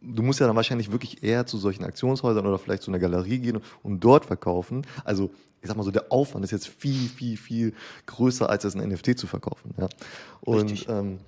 [0.00, 3.38] du musst ja dann wahrscheinlich wirklich eher zu solchen Aktionshäusern oder vielleicht zu einer Galerie
[3.38, 4.86] gehen und dort verkaufen.
[5.04, 7.74] Also ich sag mal so, der Aufwand ist jetzt viel, viel, viel
[8.06, 9.74] größer, als das ein NFT zu verkaufen.
[9.76, 9.88] Ja.
[10.42, 11.18] Und ähm,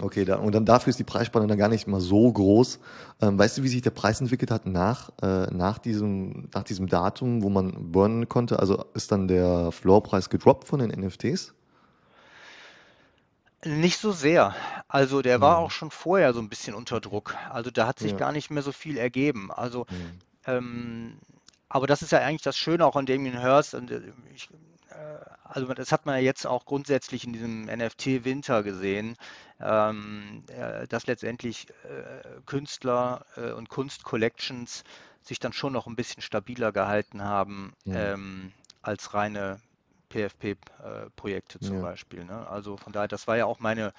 [0.00, 2.80] Okay, da, und dann dafür ist die Preisspanne dann gar nicht mal so groß.
[3.20, 6.88] Ähm, weißt du, wie sich der Preis entwickelt hat nach, äh, nach, diesem, nach diesem
[6.88, 8.58] Datum, wo man burnen konnte?
[8.58, 11.54] Also ist dann der Floorpreis gedroppt von den NFTs?
[13.64, 14.54] Nicht so sehr.
[14.88, 15.66] Also der war mhm.
[15.66, 17.34] auch schon vorher so ein bisschen unter Druck.
[17.50, 18.16] Also da hat sich ja.
[18.18, 19.50] gar nicht mehr so viel ergeben.
[19.50, 20.18] Also, mhm.
[20.46, 21.12] ähm,
[21.68, 23.74] aber das ist ja eigentlich das Schöne auch an Damien Hirst.
[23.74, 24.00] Und äh,
[24.34, 24.48] ich,
[25.44, 29.16] also das hat man ja jetzt auch grundsätzlich in diesem NFT-Winter gesehen,
[29.60, 33.26] ähm, äh, dass letztendlich äh, Künstler
[33.56, 34.84] und Kunstcollections
[35.22, 38.12] sich dann schon noch ein bisschen stabiler gehalten haben ja.
[38.12, 39.60] ähm, als reine
[40.10, 41.82] PFP-Projekte zum ja.
[41.82, 42.24] Beispiel.
[42.24, 42.46] Ne?
[42.48, 43.92] Also von daher, das war ja auch meine,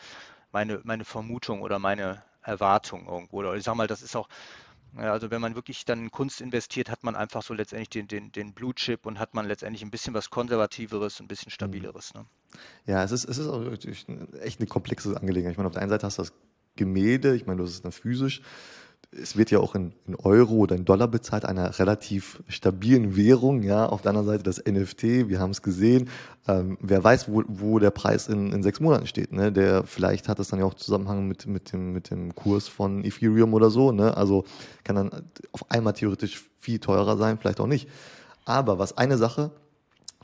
[0.51, 3.39] meine, meine Vermutung oder meine Erwartung irgendwo.
[3.39, 4.29] Oder ich sag mal, das ist auch
[4.97, 8.07] ja, also wenn man wirklich dann in Kunst investiert, hat man einfach so letztendlich den,
[8.07, 11.53] den, den Blue Chip und hat man letztendlich ein bisschen was Konservativeres, ein bisschen mhm.
[11.53, 12.13] stabileres.
[12.13, 12.25] Ne?
[12.85, 13.63] Ja, es ist, es ist auch
[14.41, 15.53] echt eine komplexe Angelegenheit.
[15.53, 16.33] Ich meine, auf der einen Seite hast du das
[16.75, 18.41] Gemälde, ich meine, das ist dann physisch
[19.11, 23.63] es wird ja auch in, in, Euro oder in Dollar bezahlt, einer relativ stabilen Währung.
[23.63, 26.09] Ja, auf der anderen Seite das NFT, wir haben es gesehen.
[26.47, 29.31] Ähm, wer weiß, wo, wo der Preis in, in sechs Monaten steht.
[29.31, 29.51] Ne?
[29.51, 33.03] Der vielleicht hat es dann ja auch Zusammenhang mit, mit, dem, mit dem Kurs von
[33.03, 33.91] Ethereum oder so.
[33.91, 34.15] Ne?
[34.15, 34.45] Also
[34.83, 35.11] kann dann
[35.51, 37.87] auf einmal theoretisch viel teurer sein, vielleicht auch nicht.
[38.45, 39.51] Aber was eine Sache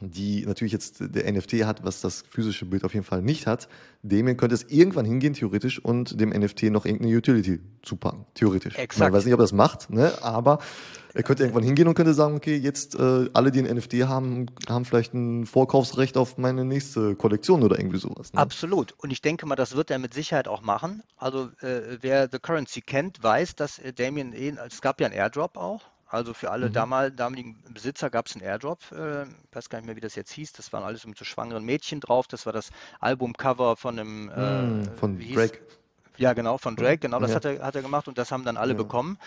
[0.02, 3.70] die natürlich jetzt der NFT hat, was das physische Bild auf jeden Fall nicht hat,
[4.02, 8.76] dem könnte es irgendwann hingehen, theoretisch, und dem NFT noch irgendeine Utility zupacken, theoretisch.
[8.78, 9.10] Exakt.
[9.10, 10.12] Ich weiß nicht, ob er das macht, ne?
[10.22, 10.60] aber
[11.14, 14.47] er könnte irgendwann hingehen und könnte sagen, okay, jetzt äh, alle, die ein NFT haben,
[14.68, 18.34] haben vielleicht ein Vorkaufsrecht auf meine nächste Kollektion oder irgendwie sowas.
[18.34, 18.39] Ne?
[18.39, 18.93] Absolut.
[18.97, 21.04] Und ich denke mal, das wird er mit Sicherheit auch machen.
[21.18, 25.16] Also äh, wer The Currency kennt, weiß, dass äh, Damien, eh, es gab ja einen
[25.16, 25.82] Airdrop auch
[26.12, 26.74] also für alle mhm.
[26.74, 28.80] damal, damaligen Besitzer gab es einen Airdrop.
[28.91, 30.51] Äh, ich weiß gar nicht mehr, wie das jetzt hieß.
[30.51, 32.28] Das waren alles mit so schwangeren Mädchen drauf.
[32.28, 34.30] Das war das Albumcover von einem.
[34.30, 35.59] Äh, mhm, von Drake.
[36.18, 37.38] Ja, genau, von Drake, genau, das ja.
[37.38, 38.78] hat, er, hat er gemacht und das haben dann alle ja.
[38.78, 39.18] bekommen.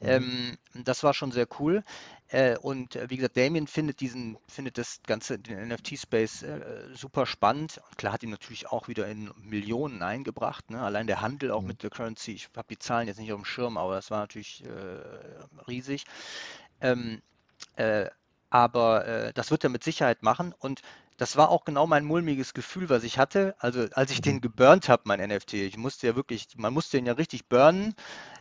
[0.00, 1.84] Ähm, das war schon sehr cool.
[2.30, 6.60] Äh, und äh, wie gesagt, Damien findet diesen, findet das ganze, den NFT-Space äh,
[6.94, 7.80] super spannend.
[7.88, 10.70] Und klar hat ihn natürlich auch wieder in Millionen eingebracht.
[10.70, 10.80] Ne?
[10.80, 11.68] Allein der Handel auch mhm.
[11.68, 14.20] mit der Currency, ich habe die Zahlen jetzt nicht auf dem Schirm, aber das war
[14.20, 16.04] natürlich äh, riesig.
[16.80, 17.20] Ähm,
[17.74, 18.06] äh,
[18.48, 20.54] aber äh, das wird er mit Sicherheit machen.
[20.58, 20.82] Und
[21.16, 23.54] das war auch genau mein mulmiges Gefühl, was ich hatte.
[23.58, 24.40] Also als ich den mhm.
[24.40, 27.94] geburnt habe, mein NFT, ich musste ja wirklich, man musste den ja richtig burnen.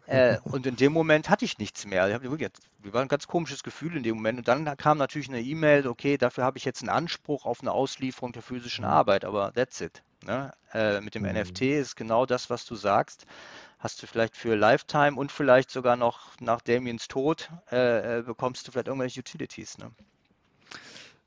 [0.09, 2.07] Äh, und in dem Moment hatte ich nichts mehr.
[2.07, 2.49] Ich habe wirklich,
[2.79, 4.39] war ein ganz komisches Gefühl in dem Moment.
[4.39, 7.71] Und dann kam natürlich eine E-Mail, okay, dafür habe ich jetzt einen Anspruch auf eine
[7.71, 8.91] Auslieferung der physischen mhm.
[8.91, 10.01] Arbeit, aber that's it.
[10.25, 10.51] Ne?
[10.73, 11.37] Äh, mit dem mhm.
[11.37, 13.25] NFT ist genau das, was du sagst.
[13.77, 18.67] Hast du vielleicht für Lifetime und vielleicht sogar noch nach Damiens Tod äh, äh bekommst
[18.67, 19.77] du vielleicht irgendwelche Utilities.
[19.77, 19.91] Ne?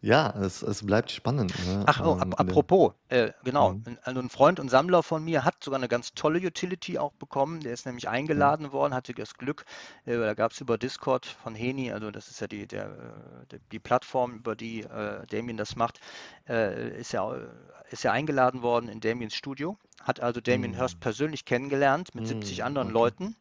[0.03, 1.55] Ja, es, es bleibt spannend.
[1.64, 1.84] Ne?
[1.86, 3.74] Ach, oh, ap apropos, äh, genau.
[3.74, 3.98] Mhm.
[4.03, 7.61] Also ein Freund und Sammler von mir hat sogar eine ganz tolle Utility auch bekommen.
[7.61, 8.72] Der ist nämlich eingeladen mhm.
[8.72, 9.64] worden, hatte das Glück.
[10.05, 12.90] Äh, da gab es über Discord von Heni, also das ist ja die, der,
[13.53, 16.00] der die Plattform, über die äh, Damien das macht,
[16.48, 17.32] äh, ist, ja,
[17.90, 19.78] ist ja eingeladen worden in Damiens Studio.
[20.03, 20.78] Hat also Damien mhm.
[20.78, 22.94] Hirst persönlich kennengelernt mit 70 mhm, anderen okay.
[22.94, 23.36] Leuten.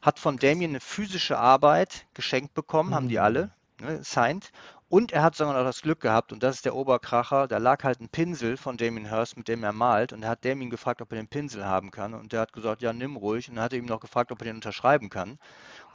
[0.00, 3.22] Hat von Damien eine physische Arbeit geschenkt bekommen, haben die mhm.
[3.22, 3.50] alle,
[3.82, 4.50] ne, signed
[4.88, 7.82] und er hat sogar noch das Glück gehabt, und das ist der Oberkracher, da lag
[7.84, 11.02] halt ein Pinsel von Damien Hirst, mit dem er malt, und er hat Damien gefragt,
[11.02, 13.64] ob er den Pinsel haben kann, und der hat gesagt, ja, nimm ruhig, und dann
[13.64, 15.38] hat er ihm noch gefragt, ob er den unterschreiben kann.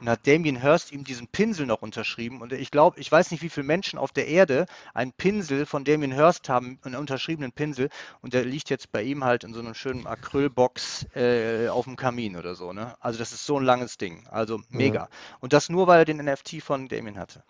[0.00, 2.42] Und hat Damien Hirst ihm diesen Pinsel noch unterschrieben.
[2.42, 5.84] Und ich glaube, ich weiß nicht, wie viele Menschen auf der Erde einen Pinsel von
[5.84, 7.88] Damien Hirst haben, einen unterschriebenen Pinsel.
[8.20, 11.94] Und der liegt jetzt bei ihm halt in so einer schönen Acrylbox äh, auf dem
[11.94, 12.72] Kamin oder so.
[12.72, 12.96] Ne?
[12.98, 14.26] Also das ist so ein langes Ding.
[14.28, 15.02] Also mega.
[15.02, 15.08] Ja.
[15.38, 17.44] Und das nur, weil er den NFT von Damien hatte.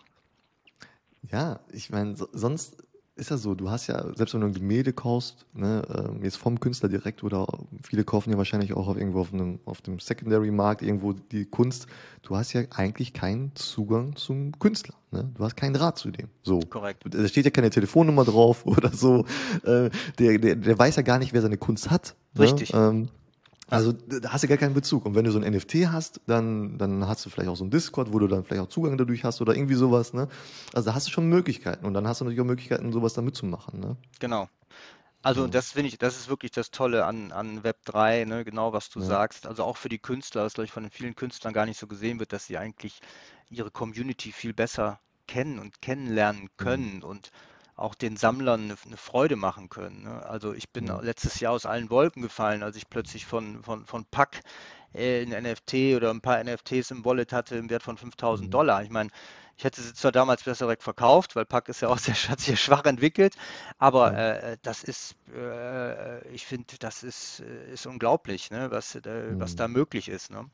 [1.31, 2.77] Ja, ich meine, so, sonst
[3.14, 6.37] ist ja so, du hast ja, selbst wenn du ein Gemälde kaufst, ne, äh, jetzt
[6.37, 7.47] vom Künstler direkt oder
[7.83, 11.87] viele kaufen ja wahrscheinlich auch auf irgendwo auf einem, auf dem Secondary-Markt irgendwo die Kunst,
[12.23, 14.95] du hast ja eigentlich keinen Zugang zum Künstler.
[15.11, 15.31] Ne?
[15.35, 16.29] Du hast keinen Draht zu dem.
[16.43, 16.61] So.
[16.61, 17.05] Korrekt.
[17.07, 19.27] Da steht ja keine Telefonnummer drauf oder so.
[19.64, 22.14] Äh, der, der, der weiß ja gar nicht, wer seine Kunst hat.
[22.35, 22.45] Ne?
[22.45, 22.73] Richtig.
[22.73, 22.79] Ne?
[22.81, 23.09] Ähm,
[23.73, 25.07] also da hast du gar keinen Bezug.
[25.07, 27.70] Und wenn du so ein NFT hast, dann, dann hast du vielleicht auch so ein
[27.70, 30.12] Discord, wo du dann vielleicht auch Zugang dadurch hast oder irgendwie sowas.
[30.12, 30.29] Ne?
[30.73, 31.87] Also da hast du schon Möglichkeiten.
[31.87, 33.81] Und dann hast du natürlich auch Möglichkeiten, sowas da mitzumachen.
[33.81, 33.97] Ne?
[34.20, 34.49] Genau.
[35.23, 38.45] Also das finde ich, das ist wirklich das Tolle an, an Web 3, ne?
[38.45, 39.07] genau was du ja.
[39.07, 39.47] sagst.
[39.47, 41.87] Also auch für die Künstler, was glaube ich von den vielen Künstlern gar nicht so
[41.87, 43.01] gesehen wird, dass sie eigentlich
[43.49, 44.99] ihre Community viel besser
[45.29, 47.05] kennen und kennenlernen können mhm.
[47.05, 47.31] und
[47.77, 50.03] auch den Sammlern eine, eine Freude machen können.
[50.03, 50.25] Ne?
[50.27, 51.01] Also ich bin ja.
[51.01, 54.43] letztes Jahr aus allen Wolken gefallen, als ich plötzlich von, von, von Pack
[54.95, 58.51] äh, ein NFT oder ein paar NFTs im Wallet hatte im Wert von 5000 mhm.
[58.51, 58.83] Dollar.
[58.83, 59.11] Ich meine,
[59.57, 62.41] ich hätte sie zwar damals besser direkt verkauft, weil Pack ist ja auch sehr, hat
[62.41, 63.37] sich schwach entwickelt,
[63.79, 68.70] aber äh, das ist, äh, ich finde, das ist, äh, ist unglaublich, ne?
[68.70, 69.75] was, äh, was da mhm.
[69.75, 70.31] möglich ist.
[70.31, 70.49] Ne?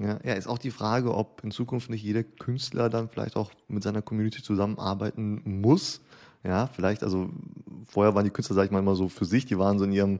[0.00, 3.50] Ja, ja, ist auch die Frage, ob in Zukunft nicht jeder Künstler dann vielleicht auch
[3.68, 6.00] mit seiner Community zusammenarbeiten muss.
[6.44, 7.28] Ja, vielleicht, also
[7.88, 9.92] vorher waren die Künstler, sag ich mal, immer so für sich, die waren so in
[9.92, 10.18] ihrem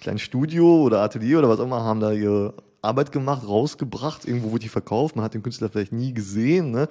[0.00, 4.52] kleinen Studio oder Atelier oder was auch immer, haben da ihre Arbeit gemacht, rausgebracht, irgendwo
[4.52, 6.88] wurde die verkauft, man hat den Künstler vielleicht nie gesehen, ne?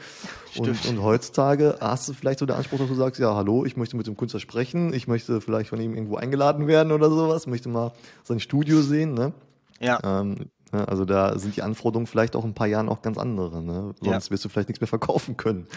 [0.55, 3.76] Und, und, heutzutage hast du vielleicht so den Anspruch, dass du sagst, ja, hallo, ich
[3.76, 7.47] möchte mit dem Künstler sprechen, ich möchte vielleicht von ihm irgendwo eingeladen werden oder sowas,
[7.47, 7.91] möchte mal
[8.24, 9.34] sein Studio sehen, ne?
[9.80, 9.99] Ja.
[10.03, 10.88] Ähm, Ne?
[10.88, 13.61] Also da sind die Anforderungen vielleicht auch in ein paar Jahren auch ganz andere.
[13.61, 13.93] Ne?
[14.01, 14.32] Sonst ja.
[14.32, 15.67] wirst du vielleicht nichts mehr verkaufen können.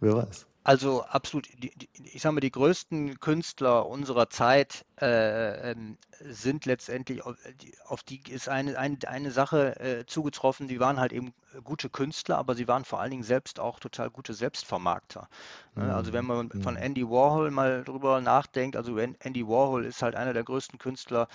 [0.00, 0.46] Wer weiß.
[0.62, 6.66] Also absolut, die, die, ich sage mal, die größten Künstler unserer Zeit äh, ähm, sind
[6.66, 11.12] letztendlich, auf die, auf die ist eine, eine, eine Sache äh, zugetroffen, die waren halt
[11.12, 11.32] eben
[11.64, 15.28] gute Künstler, aber sie waren vor allen Dingen selbst auch total gute Selbstvermarkter.
[15.74, 15.84] Ne?
[15.84, 15.90] Mhm.
[15.90, 16.62] Also wenn man mhm.
[16.62, 21.28] von Andy Warhol mal drüber nachdenkt, also Andy Warhol ist halt einer der größten Künstler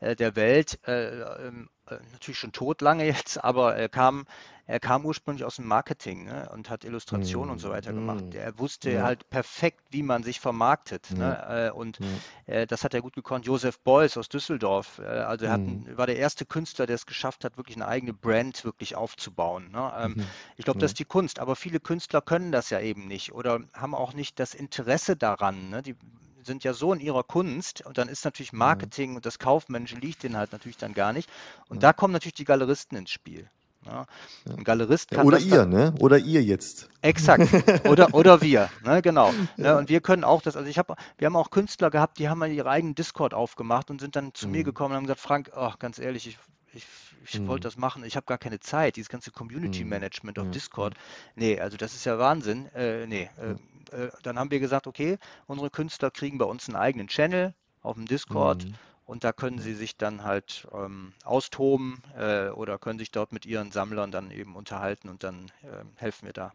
[0.00, 1.79] äh, der Welt, äh, ähm, äh,
[2.12, 4.26] natürlich schon tot lange jetzt, aber er kam,
[4.66, 7.94] er kam ursprünglich aus dem Marketing ne, und hat Illustrationen mm, und so weiter mm,
[7.94, 8.34] gemacht.
[8.34, 9.02] Er wusste ja.
[9.02, 11.08] halt perfekt, wie man sich vermarktet.
[11.10, 11.16] Ja.
[11.16, 11.98] Ne, und
[12.46, 12.54] ja.
[12.54, 13.46] äh, das hat er gut gekonnt.
[13.46, 15.96] Joseph Beuys aus Düsseldorf, äh, also er mm.
[15.96, 19.70] war der erste Künstler, der es geschafft hat, wirklich eine eigene Brand wirklich aufzubauen.
[19.72, 19.92] Ne?
[19.98, 20.26] Ähm, mhm.
[20.56, 23.60] Ich glaube, das ist die Kunst, aber viele Künstler können das ja eben nicht oder
[23.74, 25.70] haben auch nicht das Interesse daran.
[25.70, 25.82] Ne?
[25.82, 25.96] Die
[26.42, 30.22] sind ja so in ihrer Kunst und dann ist natürlich Marketing und das Kaufmännische liegt
[30.22, 31.28] denen halt natürlich dann gar nicht.
[31.68, 33.48] Und da kommen natürlich die Galeristen ins Spiel.
[33.86, 34.06] Ja.
[34.46, 35.94] Ein Galerist kann ja, oder ihr, ne?
[36.00, 36.90] Oder ihr jetzt.
[37.00, 37.48] Exakt.
[37.88, 39.00] Oder, oder wir, ne?
[39.00, 39.32] Genau.
[39.56, 39.78] Ja.
[39.78, 42.38] und wir können auch das, also ich habe, wir haben auch Künstler gehabt, die haben
[42.38, 44.52] mal ihre eigenen Discord aufgemacht und sind dann zu mhm.
[44.52, 46.38] mir gekommen und haben gesagt, Frank, ach, ganz ehrlich, ich,
[46.72, 46.86] ich,
[47.24, 47.48] ich mhm.
[47.48, 49.90] wollte das machen, ich habe gar keine Zeit, dieses ganze Community mhm.
[49.90, 50.94] Management auf Discord.
[51.34, 52.66] Nee, also das ist ja Wahnsinn.
[52.74, 53.56] Äh, nee, äh,
[53.96, 57.96] äh, dann haben wir gesagt, okay, unsere Künstler kriegen bei uns einen eigenen Channel auf
[57.96, 58.74] dem Discord mhm.
[59.06, 63.46] und da können sie sich dann halt ähm, austoben äh, oder können sich dort mit
[63.46, 66.52] ihren Sammlern dann eben unterhalten und dann äh, helfen wir da.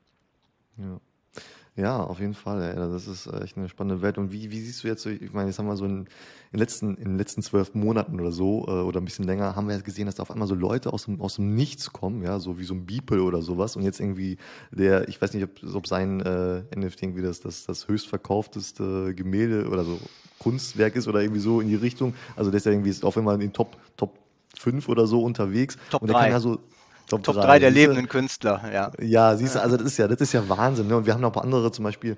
[0.78, 1.00] Ja.
[1.78, 2.62] Ja, auf jeden Fall.
[2.62, 2.76] Ey.
[2.76, 4.18] Das ist äh, echt eine spannende Welt.
[4.18, 6.06] Und wie, wie siehst du jetzt, so, ich meine, jetzt haben wir so in, in,
[6.54, 9.68] den letzten, in den letzten zwölf Monaten oder so, äh, oder ein bisschen länger, haben
[9.68, 12.24] wir jetzt gesehen, dass da auf einmal so Leute aus dem, aus dem Nichts kommen,
[12.24, 13.76] ja, so wie so ein Beeple oder sowas.
[13.76, 14.38] Und jetzt irgendwie
[14.72, 19.68] der, ich weiß nicht, ob, ob sein äh, NFT irgendwie das, das, das höchstverkaufteste Gemälde
[19.68, 20.00] oder so
[20.40, 22.14] Kunstwerk ist oder irgendwie so in die Richtung.
[22.38, 24.18] Also der ist ja irgendwie auf einmal in den Top, Top
[24.58, 25.78] 5 oder so unterwegs.
[25.90, 26.24] Top und der 3.
[26.24, 26.60] kann ja so
[27.08, 28.92] Top, Top 3 der lebenden Künstler, ja.
[29.00, 30.88] Ja, siehst du, also das ist ja, das ist ja Wahnsinn.
[30.88, 30.98] Ne?
[30.98, 32.18] Und wir haben noch ein paar andere, zum Beispiel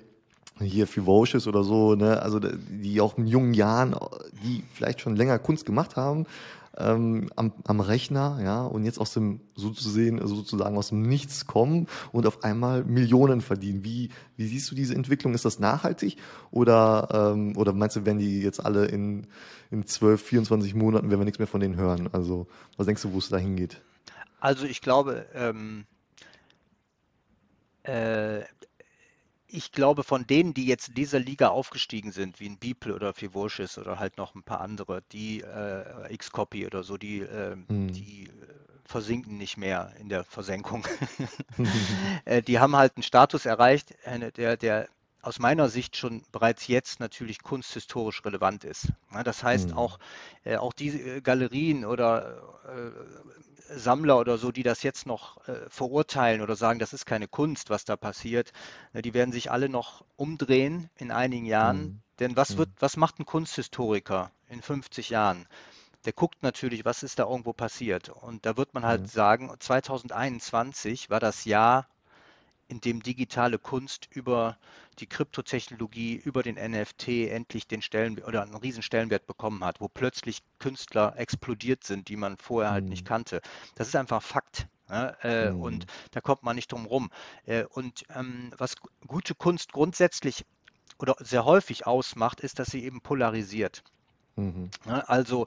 [0.60, 2.20] hier Fivocious oder so, ne?
[2.22, 3.94] also die auch in jungen Jahren,
[4.42, 6.26] die vielleicht schon länger Kunst gemacht haben,
[6.78, 11.02] ähm, am, am Rechner, ja, und jetzt aus dem, so zu sehen, sozusagen aus dem
[11.02, 13.84] Nichts kommen und auf einmal Millionen verdienen.
[13.84, 15.34] Wie, wie siehst du diese Entwicklung?
[15.34, 16.16] Ist das nachhaltig
[16.50, 19.26] oder, ähm, oder meinst du, wenn die jetzt alle in,
[19.70, 22.08] in 12, 24 Monaten, werden wir nichts mehr von denen hören?
[22.12, 23.80] Also, was denkst du, wo es da hingeht?
[24.40, 25.86] Also ich glaube, ähm,
[27.82, 28.42] äh,
[29.50, 33.14] ich glaube, von denen, die jetzt in dieser Liga aufgestiegen sind, wie ein Beeple oder
[33.14, 37.92] Fivocious oder halt noch ein paar andere, die äh, X-Copy oder so, die, äh, hm.
[37.92, 38.30] die äh,
[38.84, 40.86] versinken nicht mehr in der Versenkung.
[42.26, 43.94] äh, die haben halt einen Status erreicht,
[44.36, 44.88] der, der
[45.22, 48.92] aus meiner Sicht schon bereits jetzt natürlich kunsthistorisch relevant ist.
[49.24, 49.76] Das heißt, hm.
[49.78, 49.98] auch,
[50.44, 52.42] äh, auch diese äh, Galerien oder
[53.74, 57.70] Sammler oder so, die das jetzt noch äh, verurteilen oder sagen, das ist keine Kunst,
[57.70, 58.52] was da passiert,
[58.92, 61.80] äh, die werden sich alle noch umdrehen in einigen Jahren.
[61.80, 62.00] Mhm.
[62.18, 65.46] Denn was wird, was macht ein Kunsthistoriker in 50 Jahren?
[66.04, 68.08] Der guckt natürlich, was ist da irgendwo passiert.
[68.08, 69.06] Und da wird man halt mhm.
[69.06, 71.86] sagen, 2021 war das Jahr
[72.68, 74.58] in dem digitale Kunst über
[74.98, 79.88] die Kryptotechnologie, über den NFT endlich den Stellen oder einen riesen Stellenwert bekommen hat, wo
[79.88, 83.08] plötzlich Künstler explodiert sind, die man vorher halt nicht mhm.
[83.08, 83.40] kannte.
[83.74, 84.68] Das ist einfach Fakt.
[84.90, 85.62] Ja, äh, mhm.
[85.62, 87.10] Und da kommt man nicht drum rum.
[87.44, 90.46] Äh, und ähm, was gute Kunst grundsätzlich
[90.98, 93.82] oder sehr häufig ausmacht, ist, dass sie eben polarisiert.
[94.36, 94.70] Mhm.
[94.86, 95.46] Ja, also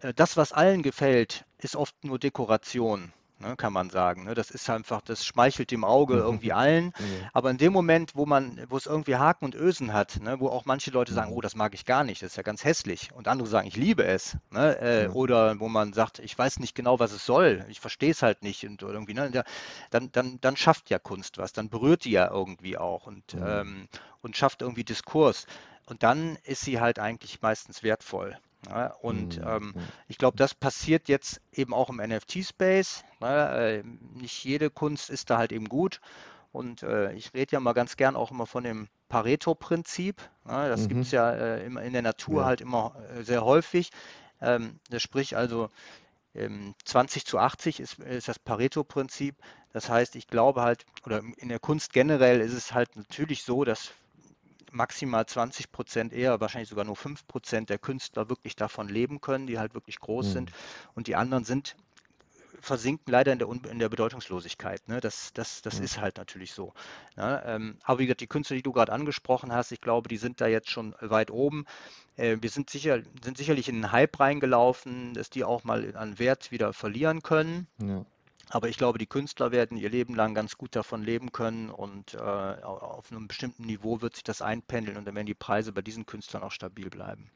[0.00, 4.24] äh, das, was allen gefällt, ist oft nur Dekoration ne, kann man sagen.
[4.24, 4.34] Ne?
[4.34, 6.20] Das ist einfach, das schmeichelt dem Auge mhm.
[6.20, 6.86] irgendwie allen.
[6.86, 6.92] Mhm.
[7.32, 10.48] Aber in dem Moment, wo man, wo es irgendwie Haken und Ösen hat, ne, wo
[10.48, 11.36] auch manche Leute sagen, mhm.
[11.36, 13.10] oh, das mag ich gar nicht, das ist ja ganz hässlich.
[13.14, 14.36] Und andere sagen, ich liebe es.
[14.50, 14.78] Ne?
[14.80, 18.22] Äh, oder wo man sagt, ich weiß nicht genau, was es soll, ich verstehe es
[18.22, 19.44] halt nicht und irgendwie, ne?
[19.90, 23.88] dann, dann, dann schafft ja Kunst was, dann berührt die ja irgendwie auch und, ähm,
[24.22, 25.46] und schafft irgendwie Diskurs.
[25.86, 28.36] Und dann ist sie halt eigentlich meistens wertvoll.
[28.68, 29.46] Ja, und mhm.
[29.46, 29.74] ähm,
[30.08, 33.04] ich glaube, das passiert jetzt eben auch im NFT-Space.
[33.22, 33.82] Äh,
[34.14, 36.00] nicht jede Kunst ist da halt eben gut.
[36.52, 40.20] Und äh, ich rede ja mal ganz gern auch immer von dem Pareto-Prinzip.
[40.44, 40.68] Ne?
[40.68, 40.88] Das mhm.
[40.88, 42.46] gibt es ja äh, in der Natur ja.
[42.46, 43.90] halt immer äh, sehr häufig.
[44.40, 45.70] Ähm, das sprich also
[46.34, 49.36] 20 ähm, zu 80 ist, ist das Pareto-Prinzip.
[49.72, 53.64] Das heißt, ich glaube halt, oder in der Kunst generell ist es halt natürlich so,
[53.64, 53.92] dass
[54.76, 59.46] maximal 20 Prozent, eher wahrscheinlich sogar nur 5 Prozent der Künstler wirklich davon leben können,
[59.46, 60.32] die halt wirklich groß mhm.
[60.32, 60.52] sind.
[60.94, 61.76] Und die anderen sind
[62.60, 64.86] versinken leider in der, in der Bedeutungslosigkeit.
[64.88, 65.00] Ne?
[65.00, 65.84] Das, das, das ja.
[65.84, 66.72] ist halt natürlich so.
[67.16, 67.42] Ne?
[67.46, 70.40] Ähm, aber wie gesagt, die Künstler, die du gerade angesprochen hast, ich glaube, die sind
[70.40, 71.64] da jetzt schon weit oben.
[72.16, 76.18] Äh, wir sind, sicher, sind sicherlich in den Hype reingelaufen, dass die auch mal an
[76.18, 77.66] Wert wieder verlieren können.
[77.78, 78.04] Ja.
[78.50, 82.14] Aber ich glaube, die Künstler werden ihr Leben lang ganz gut davon leben können und
[82.14, 85.82] äh, auf einem bestimmten Niveau wird sich das einpendeln und dann werden die Preise bei
[85.82, 87.30] diesen Künstlern auch stabil bleiben.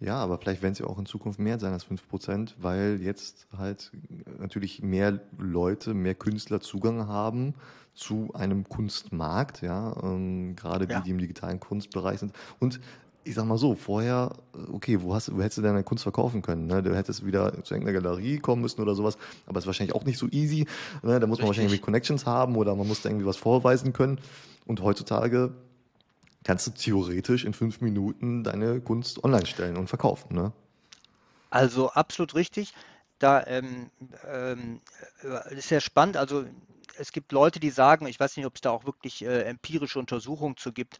[0.00, 3.92] Ja, aber vielleicht werden sie auch in Zukunft mehr sein als 5%, weil jetzt halt
[4.38, 7.54] natürlich mehr Leute, mehr Künstler Zugang haben
[7.94, 11.00] zu einem Kunstmarkt, ja, ähm, gerade die, ja.
[11.00, 12.32] die im digitalen Kunstbereich sind.
[12.60, 12.80] Und
[13.28, 14.30] ich sag mal so, vorher,
[14.72, 16.66] okay, wo, hast, wo hättest du deine Kunst verkaufen können?
[16.66, 16.82] Ne?
[16.82, 20.04] Du hättest wieder zu irgendeiner Galerie kommen müssen oder sowas, aber es ist wahrscheinlich auch
[20.04, 20.66] nicht so easy.
[21.02, 21.20] Ne?
[21.20, 24.18] Da muss man wahrscheinlich irgendwie Connections haben oder man muss da irgendwie was vorweisen können.
[24.64, 25.52] Und heutzutage
[26.42, 30.34] kannst du theoretisch in fünf Minuten deine Kunst online stellen und verkaufen.
[30.34, 30.52] Ne?
[31.50, 32.72] Also absolut richtig.
[33.18, 33.90] Da ähm,
[34.26, 34.80] ähm,
[35.50, 36.16] ist sehr spannend.
[36.16, 36.44] Also
[36.98, 39.98] es gibt Leute, die sagen, ich weiß nicht, ob es da auch wirklich äh, empirische
[39.98, 40.98] Untersuchungen zu gibt,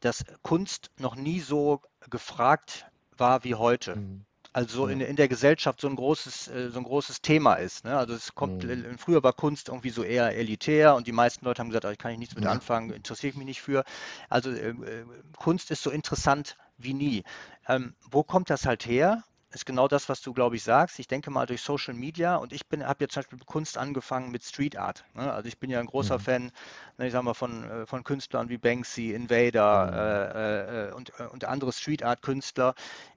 [0.00, 2.86] dass Kunst noch nie so gefragt
[3.16, 3.96] war wie heute.
[3.96, 4.24] Mhm.
[4.52, 7.84] Also in, in der Gesellschaft so ein großes, äh, so ein großes Thema ist.
[7.84, 7.96] Ne?
[7.96, 8.98] Also es kommt, mhm.
[8.98, 11.98] früher war Kunst irgendwie so eher elitär und die meisten Leute haben gesagt, oh, ich
[11.98, 12.50] kann nichts mit ja.
[12.50, 13.84] anfangen, interessiere ich mich nicht für.
[14.28, 15.04] Also äh, äh,
[15.36, 17.22] Kunst ist so interessant wie nie.
[17.68, 19.22] Ähm, wo kommt das halt her?
[19.52, 20.98] Ist genau das, was du, glaube ich, sagst.
[20.98, 24.44] Ich denke mal durch Social Media und ich habe jetzt zum Beispiel Kunst angefangen mit
[24.44, 25.04] Street Art.
[25.14, 25.32] Ne?
[25.32, 26.22] Also ich bin ja ein großer mhm.
[26.22, 26.52] Fan,
[26.98, 30.36] ne, ich sag mal, von, äh, von Künstlern wie Banksy, Invader mhm.
[30.36, 32.74] äh, äh, und, äh, und andere Street Art Künstler.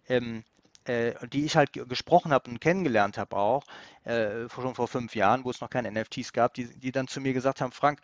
[0.07, 0.43] Ähm,
[0.85, 3.63] äh, die ich halt gesprochen habe und kennengelernt habe auch,
[4.03, 7.21] äh, schon vor fünf Jahren, wo es noch keine NFTs gab, die, die dann zu
[7.21, 8.01] mir gesagt haben, Frank,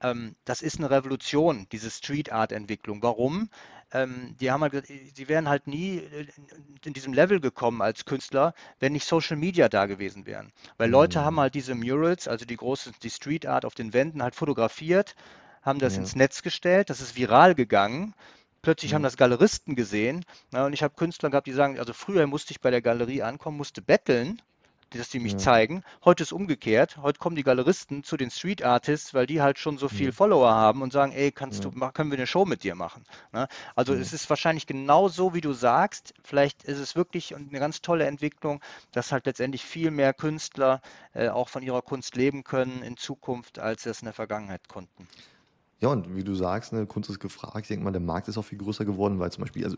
[0.00, 3.02] ähm, das ist eine Revolution, diese Street Art Entwicklung.
[3.02, 3.48] Warum?
[3.92, 6.02] Ähm, die haben halt, die wären halt nie
[6.84, 10.52] in diesem Level gekommen als Künstler, wenn nicht Social Media da gewesen wären.
[10.76, 11.24] Weil Leute mhm.
[11.24, 15.14] haben halt diese Murals, also die große, die Street Art auf den Wänden halt fotografiert,
[15.62, 16.00] haben das ja.
[16.00, 18.14] ins Netz gestellt, das ist viral gegangen.
[18.60, 18.96] Plötzlich mhm.
[18.96, 20.24] haben das Galeristen gesehen.
[20.50, 23.22] Na, und ich habe Künstler gehabt, die sagen, also früher musste ich bei der Galerie
[23.22, 24.42] ankommen, musste betteln,
[24.90, 25.38] dass die mich ja.
[25.38, 25.82] zeigen.
[26.04, 26.96] Heute ist umgekehrt.
[26.98, 30.12] Heute kommen die Galeristen zu den Street Artists, weil die halt schon so viel ja.
[30.12, 31.70] Follower haben und sagen, ey, kannst ja.
[31.70, 33.04] du, können wir eine Show mit dir machen?
[33.32, 33.48] Ne?
[33.74, 36.14] Also es ist wahrscheinlich genau so, wie du sagst.
[36.22, 38.60] Vielleicht ist es wirklich eine ganz tolle Entwicklung,
[38.92, 40.80] dass halt letztendlich viel mehr Künstler
[41.14, 44.68] äh, auch von ihrer Kunst leben können in Zukunft, als sie es in der Vergangenheit
[44.68, 45.06] konnten.
[45.80, 47.58] Ja, und wie du sagst, ne, Kunst ist gefragt.
[47.60, 49.76] Ich denke mal, der Markt ist auch viel größer geworden, weil zum Beispiel, also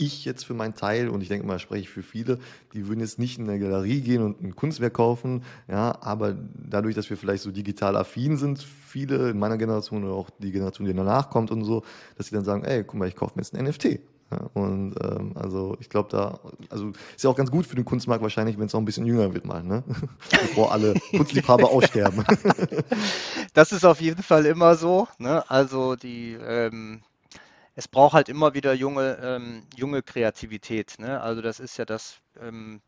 [0.00, 2.38] ich jetzt für meinen Teil, und ich denke mal, spreche ich für viele,
[2.72, 6.94] die würden jetzt nicht in eine Galerie gehen und ein Kunstwerk kaufen, ja, aber dadurch,
[6.94, 10.86] dass wir vielleicht so digital affin sind, viele in meiner Generation oder auch die Generation,
[10.86, 11.82] die danach kommt und so,
[12.16, 14.00] dass sie dann sagen, ey, guck mal, ich kaufe mir jetzt ein NFT.
[14.30, 16.38] Ja, und ähm, also ich glaube da,
[16.68, 19.04] also ist ja auch ganz gut für den Kunstmarkt wahrscheinlich, wenn es auch ein bisschen
[19.04, 19.82] jünger wird mal, ne?
[20.30, 22.24] Bevor alle Kunstliebhaber aussterben.
[23.52, 25.08] Das ist auf jeden Fall immer so.
[25.18, 25.42] Ne?
[25.50, 27.02] Also die ähm,
[27.80, 30.96] es braucht halt immer wieder junge, ähm, junge Kreativität.
[30.98, 31.18] Ne?
[31.18, 32.82] Also das ist ja das, ähm,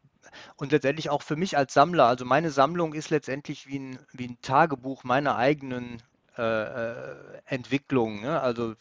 [0.56, 4.26] und letztendlich auch für mich als Sammler, also meine Sammlung ist letztendlich wie ein, wie
[4.28, 6.02] ein Tagebuch meiner eigenen
[6.36, 7.16] äh, äh
[7.46, 8.20] Entwicklung.
[8.20, 8.38] Ne?
[8.38, 8.74] Also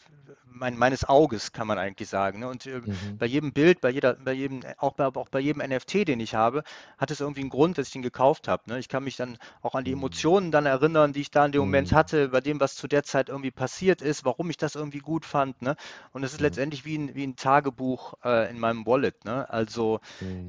[0.44, 2.40] mein, meines Auges, kann man eigentlich sagen.
[2.40, 2.48] Ne?
[2.48, 3.18] Und äh, mhm.
[3.18, 6.34] bei jedem Bild, bei jeder, bei jedem, auch bei, auch bei jedem NFT, den ich
[6.34, 6.62] habe,
[6.98, 8.62] hat es irgendwie einen Grund, dass ich den gekauft habe.
[8.66, 8.78] Ne?
[8.78, 9.98] Ich kann mich dann auch an die mhm.
[9.98, 11.68] Emotionen dann erinnern, die ich da in dem mhm.
[11.68, 15.00] Moment hatte, bei dem, was zu der Zeit irgendwie passiert ist, warum ich das irgendwie
[15.00, 15.60] gut fand.
[15.62, 15.76] Ne?
[16.12, 16.46] Und es ist mhm.
[16.46, 19.24] letztendlich wie ein, wie ein Tagebuch äh, in meinem Wallet.
[19.24, 19.48] Ne?
[19.50, 20.00] Also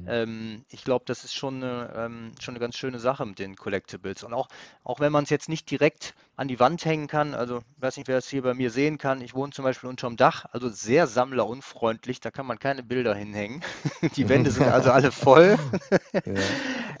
[0.06, 3.56] ähm, ich glaube, das ist schon eine, ähm, schon eine ganz schöne Sache mit den
[3.56, 4.22] Collectibles.
[4.22, 4.48] Und auch,
[4.84, 7.96] auch wenn man es jetzt nicht direkt an die Wand hängen kann, also ich weiß
[7.96, 10.68] nicht, wer es hier bei mir sehen kann, ich wohne zum Beispiel unterm Dach, also
[10.68, 13.62] sehr sammlerunfreundlich, da kann man keine Bilder hinhängen.
[14.16, 15.58] Die Wände sind also alle voll.
[16.24, 16.32] ja,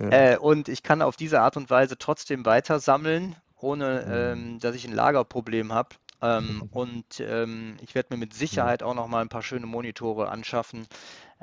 [0.00, 0.32] ja.
[0.32, 4.12] Äh, und ich kann auf diese Art und Weise trotzdem weiter sammeln, ohne mhm.
[4.12, 5.90] ähm, dass ich ein Lagerproblem habe.
[6.20, 10.30] Ähm, und ähm, ich werde mir mit Sicherheit auch noch mal ein paar schöne Monitore
[10.30, 10.86] anschaffen,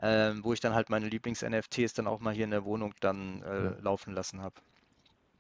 [0.02, 3.44] ähm, wo ich dann halt meine Lieblings-NFTs dann auch mal hier in der Wohnung dann
[3.44, 4.56] äh, laufen lassen habe.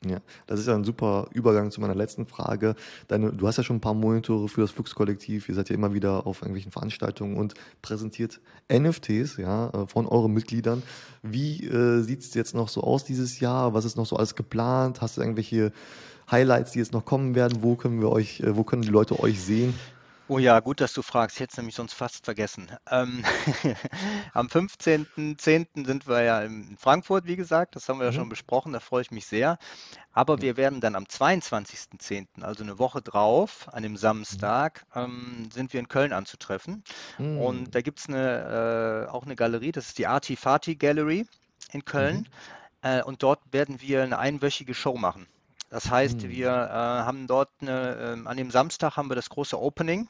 [0.03, 2.73] Ja, das ist ja ein super Übergang zu meiner letzten Frage.
[3.07, 5.47] Deine, du hast ja schon ein paar Monitore für das Fluxkollektiv.
[5.47, 8.41] Ihr seid ja immer wieder auf irgendwelchen Veranstaltungen und präsentiert
[8.71, 10.81] NFTs ja, äh, von euren Mitgliedern.
[11.21, 13.75] Wie äh, sieht es jetzt noch so aus dieses Jahr?
[13.75, 15.01] Was ist noch so alles geplant?
[15.01, 15.71] Hast du irgendwelche
[16.31, 17.61] Highlights, die jetzt noch kommen werden?
[17.61, 19.75] Wo können wir euch, äh, wo können die Leute euch sehen?
[20.31, 21.35] Oh ja, gut, dass du fragst.
[21.35, 22.71] Ich hätte es nämlich sonst fast vergessen.
[22.89, 23.25] Ähm,
[24.33, 25.85] am 15.10.
[25.85, 27.75] sind wir ja in Frankfurt, wie gesagt.
[27.75, 28.29] Das haben wir ja schon mhm.
[28.29, 28.71] besprochen.
[28.71, 29.57] Da freue ich mich sehr.
[30.13, 35.01] Aber wir werden dann am 22.10., also eine Woche drauf, an dem Samstag, mhm.
[35.01, 36.85] ähm, sind wir in Köln anzutreffen.
[37.17, 37.37] Mhm.
[37.37, 41.27] Und da gibt es eine, äh, auch eine Galerie, das ist die Artifati Gallery
[41.73, 42.29] in Köln.
[42.83, 45.27] Äh, und dort werden wir eine einwöchige Show machen.
[45.71, 46.29] Das heißt, mhm.
[46.29, 50.07] wir äh, haben dort eine, äh, an dem Samstag haben wir das große Opening.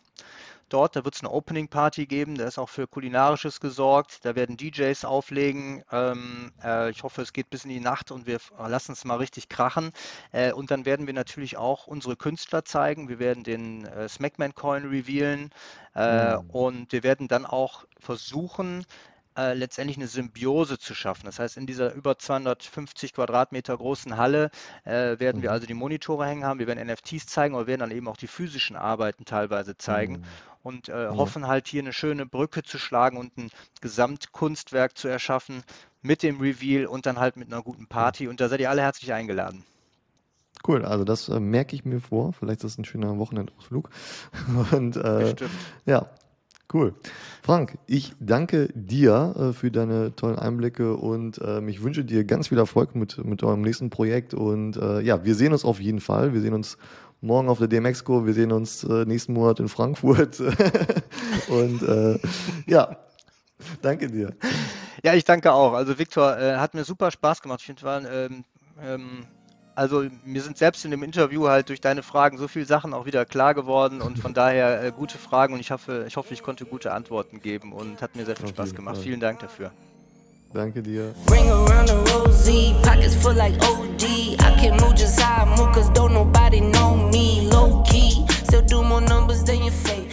[0.70, 4.36] Dort, da wird es eine Opening Party geben, da ist auch für Kulinarisches gesorgt, da
[4.36, 5.84] werden DJs auflegen.
[5.92, 9.18] Ähm, äh, ich hoffe, es geht bis in die Nacht und wir lassen es mal
[9.18, 9.92] richtig krachen.
[10.32, 13.10] Äh, und dann werden wir natürlich auch unsere Künstler zeigen.
[13.10, 15.50] Wir werden den äh, Smackman Coin revealen
[15.94, 16.50] mhm.
[16.52, 18.86] und wir werden dann auch versuchen,
[19.38, 21.26] äh, letztendlich eine Symbiose zu schaffen.
[21.26, 24.52] Das heißt, in dieser über 250 Quadratmeter großen Halle
[24.84, 25.44] äh, werden mhm.
[25.44, 28.08] wir also die Monitore hängen haben, wir werden NFTs zeigen, aber wir werden dann eben
[28.08, 30.24] auch die physischen Arbeiten teilweise zeigen mhm.
[30.64, 31.18] und äh, mhm.
[31.18, 33.50] hoffen halt hier eine schöne Brücke zu schlagen und ein
[33.82, 35.64] Gesamtkunstwerk zu erschaffen
[36.02, 38.28] mit dem Reveal und dann halt mit einer guten Party.
[38.28, 39.64] Und da seid ihr alle herzlich eingeladen.
[40.68, 42.34] Cool, also das äh, merke ich mir vor.
[42.34, 43.90] Vielleicht ist das ein schöner Wochenendausflug.
[44.72, 45.36] Und äh,
[45.86, 46.08] ja,
[46.74, 46.94] Cool.
[47.44, 52.48] Frank, ich danke dir äh, für deine tollen Einblicke und ähm, ich wünsche dir ganz
[52.48, 54.34] viel Erfolg mit, mit eurem nächsten Projekt.
[54.34, 56.34] Und äh, ja, wir sehen uns auf jeden Fall.
[56.34, 56.78] Wir sehen uns
[57.20, 60.40] morgen auf der DMX-Co, wir sehen uns äh, nächsten Monat in Frankfurt.
[61.50, 62.20] und äh,
[62.68, 62.96] ja,
[63.82, 64.34] danke dir.
[65.04, 65.74] Ja, ich danke auch.
[65.74, 67.60] Also Viktor, äh, hat mir super Spaß gemacht.
[67.60, 68.46] Ich finde, war ähm,
[68.82, 69.26] ähm
[69.76, 73.06] also mir sind selbst in dem Interview halt durch deine Fragen so viele Sachen auch
[73.06, 76.44] wieder klar geworden und von daher äh, gute Fragen und ich hoffe, ich hoffe, ich
[76.44, 78.96] konnte gute Antworten geben und hat mir sehr viel Auf Spaß gemacht.
[78.96, 79.04] Fall.
[79.04, 79.72] Vielen Dank dafür.
[80.54, 81.14] Danke dir.
[81.32, 84.04] Ring around the rosy, pockets full like OD.
[84.04, 87.48] I can move just how I move, cause don't nobody know me.
[87.50, 90.11] Low key, still do more numbers than your face.